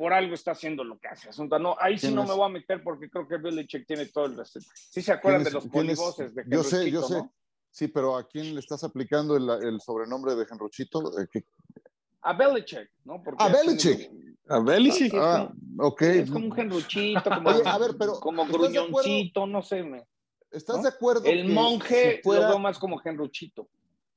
por 0.00 0.14
algo 0.14 0.32
está 0.32 0.52
haciendo 0.52 0.82
lo 0.82 0.98
que 0.98 1.08
hace. 1.08 1.28
Asunto. 1.28 1.58
No, 1.58 1.76
ahí 1.78 1.98
sí 1.98 2.10
no 2.10 2.24
me 2.24 2.32
voy 2.32 2.46
a 2.46 2.48
meter 2.48 2.82
porque 2.82 3.10
creo 3.10 3.28
que 3.28 3.36
Belichick 3.36 3.86
tiene 3.86 4.06
todo 4.06 4.24
el 4.24 4.34
resto. 4.34 4.58
Sí 4.74 5.02
se 5.02 5.12
acuerdan 5.12 5.44
de 5.44 5.50
los 5.50 5.66
polivoces 5.66 6.34
de 6.34 6.42
Yo 6.48 6.62
sé, 6.62 6.90
yo 6.90 7.02
sé. 7.02 7.22
Sí, 7.70 7.86
pero 7.86 8.16
¿a 8.16 8.26
quién 8.26 8.54
le 8.54 8.60
estás 8.60 8.82
aplicando 8.82 9.36
el, 9.36 9.50
el 9.62 9.78
sobrenombre 9.82 10.34
de 10.36 10.46
Genrochito? 10.46 11.02
A 12.22 12.32
Belichick, 12.32 12.90
¿no? 13.04 13.22
Porque 13.22 13.44
a 13.44 13.48
Belichick. 13.48 14.10
A 14.48 14.60
Belichick. 14.60 15.12
Ah, 15.16 15.52
ok. 15.76 16.00
Es 16.00 16.30
como 16.30 16.46
un 16.46 16.52
Genruchito, 16.52 17.22
como, 17.22 17.50
a 17.50 17.78
ver, 17.78 17.90
pero, 17.98 18.14
como 18.20 18.46
gruñoncito, 18.46 19.46
no 19.46 19.62
sé. 19.62 19.82
Me, 19.82 20.02
¿Estás 20.50 20.82
de 20.82 20.88
acuerdo? 20.88 21.26
El 21.26 21.52
monje 21.52 22.22
fuera, 22.24 22.44
lo 22.44 22.48
veo 22.48 22.58
más 22.58 22.78
como 22.78 22.96
Genruchito. 22.96 23.68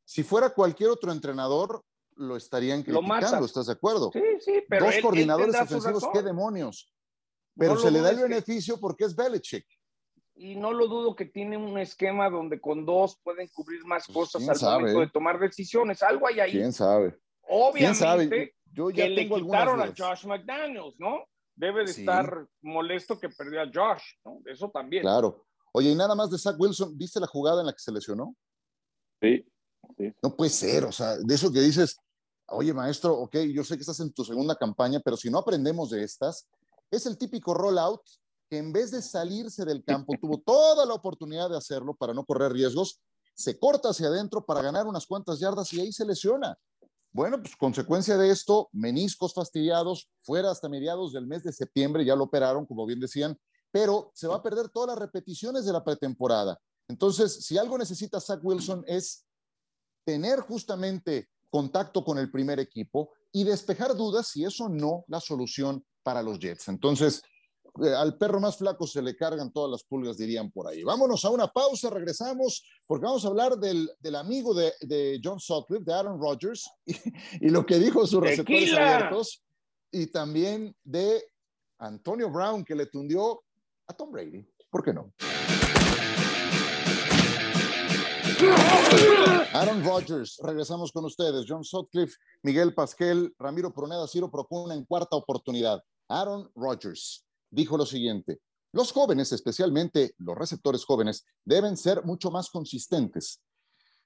Si 0.05 0.23
fuera 0.23 0.49
cualquier 0.49 0.91
otro 0.91 1.11
entrenador, 1.11 1.83
lo 2.17 2.35
estarían 2.35 2.83
criticando, 2.83 3.45
¿estás 3.45 3.67
de 3.67 3.73
acuerdo? 3.73 4.11
Sí, 4.13 4.21
sí, 4.39 4.63
pero 4.67 4.85
Dos 4.85 4.95
coordinadores 5.01 5.55
ofensivos, 5.55 6.07
qué 6.13 6.21
demonios. 6.21 6.93
Pero 7.55 7.77
se 7.77 7.91
le 7.91 8.01
da 8.01 8.11
el 8.11 8.19
beneficio 8.19 8.79
porque 8.79 9.05
es 9.05 9.15
Belichick. 9.15 9.65
Y 10.35 10.55
no 10.55 10.73
lo 10.73 10.87
dudo 10.87 11.15
que 11.15 11.25
tiene 11.25 11.57
un 11.57 11.77
esquema 11.77 12.29
donde 12.29 12.59
con 12.59 12.85
dos 12.85 13.19
pueden 13.23 13.47
cubrir 13.49 13.85
más 13.85 14.05
pues, 14.07 14.31
cosas 14.31 14.63
al 14.63 14.79
momento 14.79 14.99
de 15.01 15.09
tomar 15.09 15.39
decisiones. 15.39 16.01
Algo 16.01 16.27
hay 16.27 16.39
ahí. 16.39 16.51
¿Quién 16.51 16.73
sabe? 16.73 17.19
Obviamente 17.47 18.55
Yo 18.71 18.89
ya 18.89 19.03
que 19.03 19.09
le 19.09 19.29
quitaron 19.29 19.79
a 19.79 19.93
Josh 19.95 20.25
McDaniels, 20.25 20.95
¿no? 20.97 21.25
Debe 21.55 21.85
de 21.85 21.91
estar 21.91 22.47
molesto 22.61 23.19
que 23.19 23.29
perdió 23.29 23.61
a 23.61 23.65
Josh, 23.65 24.03
¿no? 24.25 24.41
Eso 24.45 24.71
también. 24.71 25.03
Claro. 25.03 25.45
Oye, 25.71 25.91
y 25.91 25.95
nada 25.95 26.15
más 26.15 26.31
de 26.31 26.39
Zach 26.39 26.55
Wilson, 26.57 26.97
¿viste 26.97 27.19
la 27.19 27.27
jugada 27.27 27.61
en 27.61 27.67
la 27.67 27.73
que 27.73 27.79
se 27.79 27.91
lesionó? 27.91 28.35
Sí. 29.21 29.45
No 30.21 30.35
puede 30.35 30.51
ser, 30.51 30.85
o 30.85 30.91
sea, 30.91 31.17
de 31.17 31.35
eso 31.35 31.51
que 31.51 31.61
dices, 31.61 31.97
oye 32.47 32.73
maestro, 32.73 33.17
ok, 33.19 33.37
yo 33.53 33.63
sé 33.63 33.75
que 33.75 33.81
estás 33.81 33.99
en 33.99 34.11
tu 34.11 34.23
segunda 34.23 34.55
campaña, 34.55 34.99
pero 34.99 35.17
si 35.17 35.29
no 35.29 35.39
aprendemos 35.39 35.89
de 35.89 36.03
estas, 36.03 36.47
es 36.91 37.05
el 37.05 37.17
típico 37.17 37.53
rollout 37.53 38.01
que 38.49 38.57
en 38.57 38.71
vez 38.71 38.91
de 38.91 39.01
salirse 39.01 39.65
del 39.65 39.83
campo, 39.83 40.13
tuvo 40.21 40.39
toda 40.39 40.85
la 40.85 40.93
oportunidad 40.93 41.49
de 41.49 41.57
hacerlo 41.57 41.95
para 41.95 42.13
no 42.13 42.25
correr 42.25 42.51
riesgos, 42.51 43.01
se 43.35 43.57
corta 43.57 43.89
hacia 43.89 44.07
adentro 44.07 44.45
para 44.45 44.61
ganar 44.61 44.85
unas 44.85 45.07
cuantas 45.07 45.39
yardas 45.39 45.73
y 45.73 45.81
ahí 45.81 45.91
se 45.91 46.05
lesiona. 46.05 46.57
Bueno, 47.11 47.39
pues 47.39 47.55
consecuencia 47.55 48.17
de 48.17 48.31
esto, 48.31 48.69
meniscos 48.71 49.33
fastidiados, 49.33 50.09
fuera 50.21 50.49
hasta 50.49 50.69
mediados 50.69 51.13
del 51.13 51.27
mes 51.27 51.43
de 51.43 51.53
septiembre, 51.53 52.05
ya 52.05 52.15
lo 52.15 52.23
operaron, 52.23 52.65
como 52.65 52.85
bien 52.85 52.99
decían, 52.99 53.37
pero 53.71 54.11
se 54.13 54.27
va 54.27 54.35
a 54.35 54.43
perder 54.43 54.69
todas 54.69 54.89
las 54.89 54.99
repeticiones 54.99 55.65
de 55.65 55.73
la 55.73 55.83
pretemporada. 55.83 56.59
Entonces, 56.87 57.45
si 57.45 57.57
algo 57.57 57.77
necesita 57.77 58.19
Zach 58.19 58.39
Wilson 58.43 58.83
es 58.87 59.25
tener 60.03 60.39
justamente 60.39 61.29
contacto 61.49 62.03
con 62.03 62.17
el 62.17 62.31
primer 62.31 62.59
equipo 62.59 63.11
y 63.31 63.43
despejar 63.43 63.95
dudas 63.95 64.27
si 64.27 64.43
eso 64.43 64.69
no 64.69 65.03
la 65.07 65.19
solución 65.19 65.85
para 66.03 66.21
los 66.21 66.39
Jets. 66.39 66.67
Entonces, 66.67 67.21
eh, 67.83 67.93
al 67.93 68.17
perro 68.17 68.39
más 68.39 68.57
flaco 68.57 68.85
se 68.85 69.01
le 69.01 69.15
cargan 69.15 69.51
todas 69.51 69.71
las 69.71 69.83
pulgas, 69.83 70.17
dirían 70.17 70.51
por 70.51 70.67
ahí. 70.67 70.83
Vámonos 70.83 71.25
a 71.25 71.29
una 71.29 71.47
pausa, 71.47 71.89
regresamos, 71.89 72.63
porque 72.85 73.05
vamos 73.05 73.25
a 73.25 73.29
hablar 73.29 73.57
del, 73.57 73.89
del 73.99 74.15
amigo 74.15 74.53
de, 74.53 74.73
de, 74.81 75.19
John 75.23 75.39
Sutcliffe, 75.39 75.83
de 75.83 75.93
Aaron 75.93 76.19
Rodgers, 76.19 76.69
y, 76.85 76.95
y 77.47 77.49
lo 77.49 77.65
que 77.65 77.79
dijo 77.79 78.05
sus 78.05 78.21
receptores 78.21 78.73
abiertos, 78.73 79.43
y 79.91 80.07
también 80.07 80.75
de 80.83 81.23
Antonio 81.79 82.29
Brown, 82.29 82.63
que 82.63 82.75
le 82.75 82.85
tundió 82.87 83.43
a 83.87 83.93
Tom 83.93 84.11
Brady. 84.11 84.47
¿Por 84.69 84.83
qué 84.83 84.93
no? 84.93 85.13
Aaron 89.53 89.83
Rodgers, 89.83 90.39
regresamos 90.43 90.91
con 90.91 91.05
ustedes. 91.05 91.45
John 91.47 91.63
Sutcliffe, 91.63 92.15
Miguel 92.41 92.73
Pasquel, 92.73 93.33
Ramiro 93.37 93.73
Proneda, 93.73 94.07
Ciro 94.07 94.29
Procuna 94.29 94.73
en 94.73 94.83
cuarta 94.83 95.15
oportunidad. 95.15 95.81
Aaron 96.09 96.51
Rodgers 96.55 97.25
dijo 97.49 97.77
lo 97.77 97.85
siguiente: 97.85 98.41
Los 98.71 98.91
jóvenes, 98.91 99.31
especialmente 99.31 100.15
los 100.17 100.37
receptores 100.37 100.83
jóvenes, 100.85 101.25
deben 101.45 101.77
ser 101.77 102.03
mucho 102.03 102.31
más 102.31 102.49
consistentes. 102.49 103.41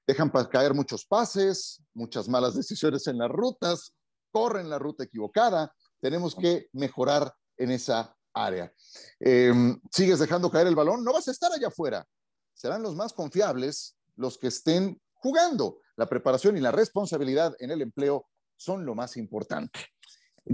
Dejan 0.05 0.29
caer 0.29 0.73
muchos 0.73 1.05
pases, 1.05 1.81
muchas 1.93 2.29
malas 2.29 2.55
decisiones 2.55 3.07
en 3.07 3.17
las 3.17 3.29
rutas, 3.29 3.93
corren 4.31 4.69
la 4.69 4.79
ruta 4.79 5.03
equivocada. 5.03 5.73
Tenemos 5.99 6.35
que 6.35 6.69
mejorar 6.71 7.33
en 7.57 7.71
esa 7.71 8.15
área. 8.33 8.71
Em, 9.19 9.81
sigues 9.91 10.19
dejando 10.19 10.51
caer 10.51 10.67
el 10.67 10.75
balón, 10.75 11.03
no 11.03 11.11
vas 11.11 11.27
a 11.27 11.31
estar 11.31 11.51
allá 11.51 11.67
afuera. 11.67 12.05
Serán 12.53 12.83
los 12.83 12.95
más 12.95 13.11
confiables 13.13 13.96
los 14.17 14.37
que 14.37 14.47
estén 14.47 14.99
jugando. 15.13 15.79
La 15.95 16.07
preparación 16.07 16.57
y 16.57 16.61
la 16.61 16.71
responsabilidad 16.71 17.55
en 17.59 17.71
el 17.71 17.81
empleo 17.81 18.27
son 18.55 18.85
lo 18.85 18.95
más 18.95 19.17
importante. 19.17 19.79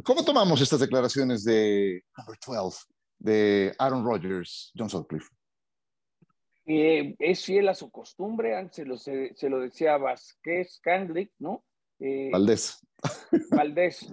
¿Cómo 0.03 0.23
tomamos 0.23 0.61
estas 0.61 0.79
declaraciones 0.79 1.43
de 1.43 2.03
number 2.17 2.37
12 2.45 2.85
de 3.19 3.75
Aaron 3.77 4.05
Rodgers, 4.05 4.71
John 4.75 4.89
Sutcliffe? 4.89 5.29
Eh, 6.65 7.15
es 7.19 7.43
fiel 7.43 7.67
a 7.67 7.75
su 7.75 7.91
costumbre, 7.91 8.57
antes 8.57 8.75
se 8.75 8.85
lo, 8.85 8.97
se, 8.97 9.49
lo 9.49 9.59
decía 9.59 9.97
Vázquez, 9.97 10.79
Candrick, 10.81 11.31
¿no? 11.39 11.63
Eh, 11.99 12.29
Valdés. 12.31 12.79
Valdés. 13.51 14.07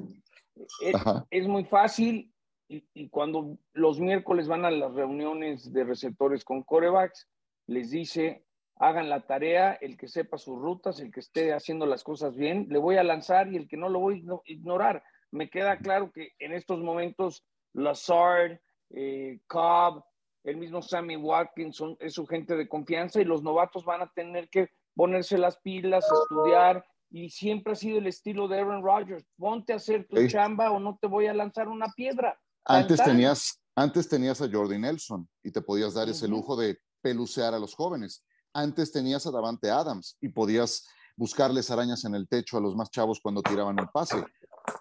es, 1.30 1.46
muy 1.46 1.64
fácil 1.64 2.32
y, 2.68 2.84
y, 2.92 3.08
cuando 3.08 3.56
los 3.72 4.00
miércoles 4.00 4.48
van 4.48 4.64
a 4.64 4.70
las 4.70 4.92
reuniones 4.92 5.72
de 5.72 5.84
receptores 5.84 6.44
con 6.44 6.62
corebacks, 6.64 7.28
les 7.66 7.90
dice, 7.90 8.44
hagan 8.80 9.10
la 9.10 9.20
tarea, 9.20 9.74
el 9.74 9.98
que 9.98 10.08
sepa 10.08 10.38
sus 10.38 10.58
rutas, 10.58 11.00
el 11.00 11.12
que 11.12 11.20
esté 11.20 11.52
haciendo 11.52 11.84
las 11.84 12.02
cosas 12.02 12.34
bien, 12.34 12.66
le 12.70 12.78
voy 12.78 12.96
a 12.96 13.04
lanzar 13.04 13.52
y 13.52 13.56
el 13.56 13.68
que 13.68 13.76
no 13.76 13.90
lo 13.90 14.00
voy 14.00 14.24
a 14.26 14.50
ignorar. 14.50 15.04
Me 15.30 15.50
queda 15.50 15.78
claro 15.78 16.10
que 16.10 16.30
en 16.38 16.54
estos 16.54 16.80
momentos 16.80 17.44
Lazard, 17.74 18.58
eh, 18.88 19.38
Cobb, 19.46 20.02
el 20.44 20.56
mismo 20.56 20.80
Sammy 20.80 21.16
Watkins 21.16 21.78
es 21.98 22.14
su 22.14 22.26
gente 22.26 22.56
de 22.56 22.68
confianza 22.68 23.20
y 23.20 23.26
los 23.26 23.42
novatos 23.42 23.84
van 23.84 24.00
a 24.00 24.10
tener 24.14 24.48
que 24.48 24.70
ponerse 24.94 25.36
las 25.36 25.58
pilas, 25.58 26.06
estudiar 26.10 26.82
y 27.10 27.28
siempre 27.28 27.74
ha 27.74 27.76
sido 27.76 27.98
el 27.98 28.06
estilo 28.06 28.48
de 28.48 28.60
Aaron 28.60 28.82
Rodgers. 28.82 29.26
Ponte 29.36 29.74
a 29.74 29.76
hacer 29.76 30.06
tu 30.08 30.26
chamba 30.26 30.70
o 30.70 30.80
no 30.80 30.96
te 30.98 31.06
voy 31.06 31.26
a 31.26 31.34
lanzar 31.34 31.68
una 31.68 31.88
piedra. 31.94 32.40
Antes 32.64 33.02
tenías, 33.04 33.60
antes 33.76 34.08
tenías 34.08 34.40
a 34.40 34.48
Jordi 34.50 34.78
Nelson 34.78 35.28
y 35.42 35.52
te 35.52 35.60
podías 35.60 35.92
dar 35.92 36.08
ese 36.08 36.26
lujo 36.26 36.56
de 36.56 36.78
pelucear 37.02 37.52
a 37.52 37.58
los 37.58 37.74
jóvenes. 37.74 38.24
Antes 38.52 38.92
tenías 38.92 39.26
a 39.26 39.30
Davante 39.30 39.70
Adams 39.70 40.16
y 40.20 40.28
podías 40.28 40.88
buscarles 41.16 41.70
arañas 41.70 42.04
en 42.04 42.14
el 42.14 42.28
techo 42.28 42.56
a 42.56 42.60
los 42.60 42.74
más 42.74 42.90
chavos 42.90 43.20
cuando 43.20 43.42
tiraban 43.42 43.78
el 43.78 43.88
pase. 43.88 44.24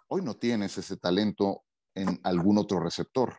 Hoy 0.08 0.22
no 0.24 0.36
tienes 0.36 0.78
ese 0.78 0.98
talento 0.98 1.64
en 1.94 2.20
algún 2.24 2.58
otro 2.58 2.80
receptor. 2.80 3.36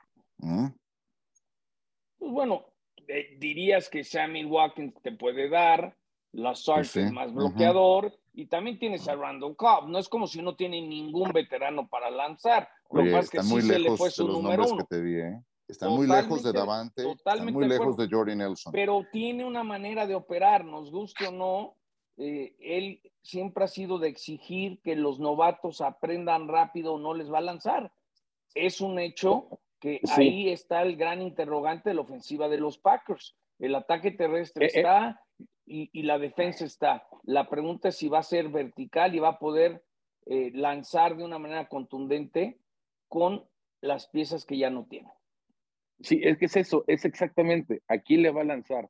Pues 2.18 2.32
bueno, 2.32 2.66
eh, 3.08 3.36
dirías 3.38 3.88
que 3.88 4.04
Sammy 4.04 4.44
Watkins 4.44 4.94
te 5.02 5.12
puede 5.12 5.48
dar, 5.48 5.96
la 6.32 6.52
pues 6.52 6.96
es 6.96 7.12
más 7.12 7.32
bloqueador, 7.32 8.16
y 8.32 8.46
también 8.46 8.78
tienes 8.78 9.08
a 9.08 9.16
Randall 9.16 9.56
Cobb. 9.56 9.88
No 9.88 9.98
es 9.98 10.08
como 10.08 10.26
si 10.26 10.40
no 10.42 10.54
tiene 10.54 10.80
ningún 10.80 11.32
veterano 11.32 11.88
para 11.88 12.10
lanzar. 12.10 12.68
Lo 12.90 13.02
que 13.02 13.10
pasa 13.10 13.20
es 13.20 13.30
que 13.30 13.42
sí 13.42 13.62
se 13.62 13.78
le 13.78 13.96
fue 13.96 14.10
su 14.10 14.26
número 14.28 14.64
uno. 14.66 14.78
Que 14.78 14.96
te 14.96 15.02
di, 15.02 15.16
¿eh? 15.16 15.42
Están 15.70 15.92
muy 15.92 16.06
lejos 16.06 16.42
de 16.42 16.52
Davante, 16.52 17.08
están 17.10 17.52
muy 17.52 17.68
lejos 17.68 17.96
de 17.96 18.08
Jordi 18.08 18.34
Nelson. 18.34 18.72
Pero 18.72 19.06
tiene 19.12 19.44
una 19.44 19.62
manera 19.62 20.06
de 20.06 20.14
operar, 20.14 20.64
nos 20.64 20.90
guste 20.90 21.28
o 21.28 21.32
no. 21.32 21.76
Eh, 22.16 22.56
él 22.58 23.00
siempre 23.22 23.64
ha 23.64 23.68
sido 23.68 23.98
de 23.98 24.08
exigir 24.08 24.80
que 24.82 24.96
los 24.96 25.20
novatos 25.20 25.80
aprendan 25.80 26.48
rápido 26.48 26.94
o 26.94 26.98
no 26.98 27.14
les 27.14 27.32
va 27.32 27.38
a 27.38 27.42
lanzar. 27.42 27.92
Es 28.54 28.80
un 28.80 28.98
hecho 28.98 29.60
que 29.78 30.00
ahí 30.16 30.50
está 30.50 30.82
el 30.82 30.96
gran 30.96 31.22
interrogante 31.22 31.90
de 31.90 31.94
la 31.94 32.02
ofensiva 32.02 32.48
de 32.48 32.58
los 32.58 32.78
Packers. 32.78 33.36
El 33.58 33.74
ataque 33.74 34.10
terrestre 34.10 34.66
eh, 34.66 34.72
está 34.74 35.22
y, 35.66 36.02
la 36.02 36.18
defensa 36.18 36.64
está. 36.64 37.06
La 37.22 37.48
pregunta 37.48 37.88
es 37.88 37.96
si 37.96 38.08
va 38.08 38.18
a 38.18 38.24
ser 38.24 38.48
vertical 38.48 39.14
y 39.14 39.20
va 39.20 39.28
a 39.28 39.38
poder 39.38 39.84
eh, 40.26 40.50
lanzar 40.52 41.16
de 41.16 41.24
una 41.24 41.38
manera 41.38 41.68
contundente 41.68 42.58
con 43.08 43.46
las 43.80 44.08
piezas 44.08 44.44
que 44.44 44.58
ya 44.58 44.68
no 44.68 44.84
tiene. 44.84 45.10
Sí, 46.02 46.20
es 46.22 46.38
que 46.38 46.46
es 46.46 46.56
eso, 46.56 46.84
es 46.86 47.04
exactamente, 47.04 47.82
aquí 47.86 48.16
le 48.16 48.30
va 48.30 48.40
a 48.40 48.44
lanzar. 48.44 48.88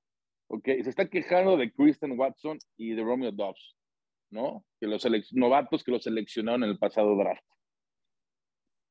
Ok, 0.48 0.64
se 0.64 0.90
está 0.90 1.08
quejando 1.08 1.56
de 1.56 1.72
Kristen 1.72 2.18
Watson 2.18 2.58
y 2.76 2.94
de 2.94 3.02
Romeo 3.02 3.32
Dobbs, 3.32 3.76
¿no? 4.30 4.64
Que 4.80 4.86
los 4.86 5.04
novatos 5.32 5.84
que 5.84 5.92
lo 5.92 6.00
seleccionaron 6.00 6.64
en 6.64 6.70
el 6.70 6.78
pasado 6.78 7.16
draft. 7.16 7.44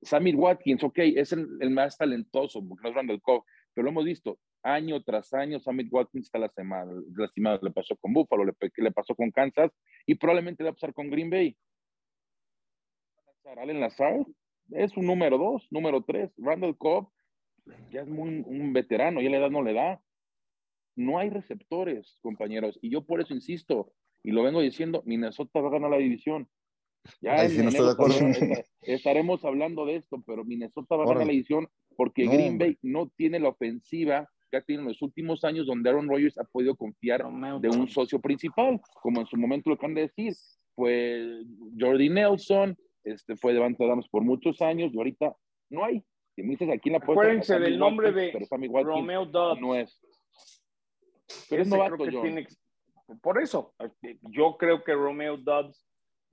Samir 0.01 0.36
Watkins, 0.36 0.84
ok, 0.84 0.99
es 0.99 1.34
el, 1.34 1.69
más 1.71 1.97
talentoso, 1.97 2.65
porque 2.65 2.84
no 2.84 2.89
es 2.89 2.95
Randall 2.95 3.21
Cobb, 3.21 3.43
pero 3.73 3.86
lo 3.86 3.91
hemos 3.91 4.05
visto 4.05 4.39
año 4.63 5.01
tras 5.03 5.34
año. 5.34 5.60
Samir 5.60 5.88
Watkins 5.91 6.25
está 6.25 6.39
lastimado, 6.39 7.03
le 7.62 7.71
pasó 7.71 7.97
con 7.97 8.13
Buffalo, 8.13 8.45
le, 8.45 8.53
le 8.77 8.91
pasó 8.91 9.15
con 9.15 9.32
Kansas 9.32 9.71
y 10.05 10.15
probablemente 10.15 10.63
le 10.63 10.69
va 10.69 10.71
a 10.71 10.75
pasar 10.75 10.93
con 10.93 11.10
Green 11.10 11.29
Bay. 11.29 11.58
Allen 13.58 13.79
Lazar 13.79 14.25
es 14.71 14.95
un 14.95 15.08
número 15.08 15.38
dos, 15.38 15.67
número 15.71 16.03
tres. 16.03 16.32
Randall 16.38 16.77
Cobb 16.77 17.12
ya 17.91 18.01
es 18.01 18.08
muy, 18.08 18.43
un 18.45 18.73
veterano, 18.73 19.21
ya 19.21 19.29
la 19.29 19.38
edad 19.38 19.51
no 19.51 19.63
le 19.63 19.73
da. 19.73 20.01
No 20.95 21.17
hay 21.17 21.29
receptores, 21.29 22.17
compañeros, 22.21 22.77
y 22.82 22.89
yo 22.89 23.05
por 23.05 23.21
eso 23.21 23.34
insisto, 23.34 23.93
y 24.23 24.32
lo 24.32 24.43
vengo 24.43 24.60
diciendo, 24.62 25.01
Minnesota 25.05 25.62
va 25.62 25.69
a 25.69 25.71
ganar 25.71 25.91
la 25.91 25.97
división. 25.97 26.49
Ya 27.21 27.38
estaremos 28.82 29.45
hablando 29.45 29.86
de 29.86 29.97
esto, 29.97 30.21
pero 30.25 30.43
Minnesota 30.43 30.95
va 30.95 31.03
a 31.03 31.08
ganar 31.08 31.27
la 31.27 31.32
división 31.32 31.67
porque 31.95 32.27
Green 32.27 32.58
Bay 32.58 32.77
no 32.82 33.10
tiene 33.15 33.39
la 33.39 33.49
ofensiva 33.49 34.29
que 34.49 34.58
ha 34.58 34.62
tenido 34.62 34.82
en 34.84 34.89
los 34.89 35.01
últimos 35.01 35.43
años 35.43 35.67
donde 35.67 35.89
Aaron 35.89 36.10
Rodgers 36.10 36.38
ha 36.38 36.43
podido 36.43 36.75
confiar 36.75 37.23
de 37.62 37.69
un 37.69 37.88
socio 37.88 38.19
principal, 38.19 38.82
como 39.01 39.21
en 39.21 39.27
su 39.27 39.38
momento 39.38 39.69
lo 39.69 39.75
acaban 39.75 39.95
de 39.95 40.01
decir, 40.01 40.34
fue 40.75 41.43
Jordi 41.79 42.10
Nelson, 42.10 42.77
este 43.03 43.36
fue 43.36 43.53
Devante 43.53 43.84
Adams 43.84 44.08
por 44.10 44.23
muchos 44.23 44.62
años 44.62 44.91
y 44.93 44.97
ahorita 44.97 45.36
no 45.69 45.86
hay. 45.86 46.03
Si 46.39 46.43
me 46.43 46.52
dices 46.52 46.69
aquí 46.69 46.88
en 46.88 46.93
la 46.93 46.99
puerta, 47.02 47.21
Acuérdense 47.21 47.60
del 47.60 47.78
nombre 47.78 48.13
de 48.13 48.32
Romeo 48.82 49.25
Dobbs. 49.25 49.60
No 49.60 49.75
es. 49.75 49.99
Pero 51.49 51.63
es 51.63 51.67
novato, 51.67 51.97
Por 53.21 53.41
eso, 53.41 53.73
yo 54.21 54.56
creo 54.58 54.82
que 54.86 54.93
Romeo 54.93 55.36
Dobbs 55.36 55.86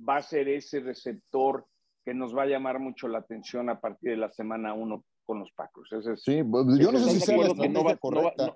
va 0.09 0.19
a 0.19 0.23
ser 0.23 0.49
ese 0.49 0.79
receptor 0.79 1.67
que 2.05 2.15
nos 2.15 2.37
va 2.37 2.45
a 2.45 2.47
llamar 2.47 2.79
mucho 2.79 3.09
la 3.09 3.19
atención 3.19 3.69
a 3.69 3.81
partir 3.81 4.11
de 4.11 4.17
la 4.17 4.31
semana 4.31 4.75
1 4.75 5.05
con 5.25 5.41
los 5.41 5.51
Packers. 5.57 6.23
sí, 6.23 6.45
pues, 6.45 6.79
yo 6.79 6.93
no 6.93 7.01
sé 7.01 7.11
si 7.11 7.21
sea 7.21 7.37
que 7.61 7.69
no 7.69 7.83
va, 7.83 7.99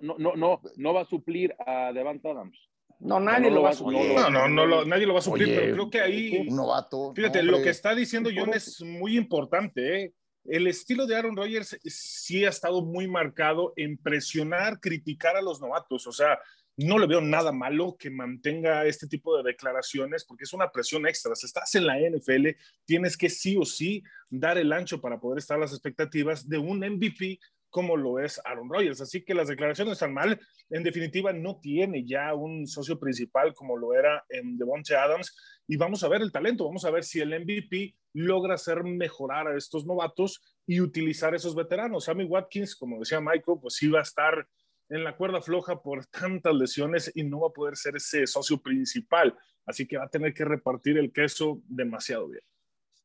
no, 0.01 0.17
no, 0.19 0.37
no, 0.37 0.61
no, 0.77 0.95
va 0.95 1.01
a 1.01 1.05
suplir 1.05 1.53
a 1.67 1.93
Devante 1.93 2.31
Adams. 2.31 2.71
No, 3.01 3.19
nadie 3.19 3.51
lo 3.51 3.63
va 3.63 3.71
a 3.71 3.73
suplir. 3.73 4.15
No, 4.15 4.31
no, 4.31 4.49
no, 4.49 4.85
nadie 4.85 5.05
lo 5.05 5.15
va 5.15 5.19
a 5.19 5.23
suplir, 5.23 5.49
pero 5.49 5.73
creo 5.73 5.91
que 5.91 6.01
ahí. 6.01 6.47
Un 6.49 6.55
novato. 6.55 7.13
Fíjate, 7.13 7.43
lo 7.43 7.61
que 7.61 7.71
está 7.71 7.93
diciendo 7.93 8.31
John 8.33 8.55
es 8.55 8.81
muy 8.85 9.17
importante. 9.17 10.15
El 10.45 10.67
estilo 10.67 11.07
de 11.07 11.17
Aaron 11.17 11.37
Rodgers 11.37 11.79
sí 11.85 12.45
ha 12.45 12.49
estado 12.49 12.83
muy 12.83 13.07
marcado 13.07 13.73
en 13.77 13.99
presionar, 13.99 14.81
criticar 14.81 15.37
a 15.37 15.43
los 15.43 15.61
novatos. 15.61 16.07
O 16.07 16.13
sea, 16.13 16.39
no 16.77 16.99
le 16.99 17.07
veo 17.07 17.21
nada 17.21 17.53
malo 17.53 17.97
que 17.99 18.11
mantenga 18.11 18.87
este 18.87 19.07
tipo 19.07 19.37
de 19.37 19.43
declaraciones 19.43 20.25
porque 20.25 20.45
es 20.45 20.53
una 20.53 20.71
presión 20.71 21.07
extra. 21.07 21.35
Si 21.35 21.47
estás 21.47 21.75
en 21.75 21.87
la 21.87 21.99
NFL, 21.99 22.49
tienes 22.85 23.17
que 23.17 23.29
sí 23.29 23.57
o 23.57 23.65
sí 23.65 24.03
dar 24.29 24.57
el 24.57 24.73
ancho 24.73 25.01
para 25.01 25.21
poder 25.21 25.39
estar 25.39 25.59
las 25.59 25.73
expectativas 25.73 26.49
de 26.49 26.59
un 26.59 26.79
MVP 26.79 27.39
como 27.71 27.97
lo 27.97 28.19
es 28.19 28.41
Aaron 28.45 28.69
Rodgers. 28.69 29.01
Así 29.01 29.25
que 29.25 29.35
las 29.35 29.49
declaraciones 29.49 29.93
están 29.93 30.13
mal. 30.13 30.39
En 30.69 30.83
definitiva, 30.83 31.33
no 31.33 31.59
tiene 31.61 32.05
ya 32.05 32.35
un 32.35 32.67
socio 32.67 32.99
principal 32.99 33.55
como 33.55 33.77
lo 33.77 33.95
era 33.95 34.25
en 34.29 34.59
Devontae 34.59 34.97
Adams. 34.97 35.35
Y 35.67 35.77
vamos 35.77 36.03
a 36.05 36.09
ver 36.09 36.21
el 36.21 36.33
talento, 36.33 36.67
vamos 36.67 36.85
a 36.85 36.91
ver 36.91 37.05
si 37.05 37.21
el 37.21 37.31
MVP 37.41 37.95
logra 38.13 38.55
hacer 38.55 38.83
mejorar 38.85 39.49
a 39.49 39.57
estos 39.57 39.87
novatos 39.87 40.43
y 40.67 40.81
utilizar 40.81 41.35
esos 41.35 41.55
veteranos. 41.55 42.05
Sammy 42.05 42.25
Watkins, 42.25 42.77
como 42.77 42.99
decía 42.99 43.21
Michael, 43.21 43.59
pues 43.63 43.81
iba 43.83 44.01
a 44.01 44.03
estar 44.03 44.47
en 44.89 45.05
la 45.05 45.17
cuerda 45.17 45.41
floja 45.41 45.81
por 45.81 46.05
tantas 46.07 46.55
lesiones 46.55 47.13
y 47.15 47.23
no 47.23 47.41
va 47.41 47.49
a 47.49 47.53
poder 47.53 47.77
ser 47.77 47.97
ese 47.97 48.27
socio 48.27 48.61
principal. 48.61 49.37
Así 49.65 49.87
que 49.87 49.97
va 49.97 50.05
a 50.05 50.11
tener 50.11 50.35
que 50.35 50.45
repartir 50.45 50.99
el 50.99 51.13
queso 51.13 51.63
demasiado 51.69 52.29
bien. 52.29 52.43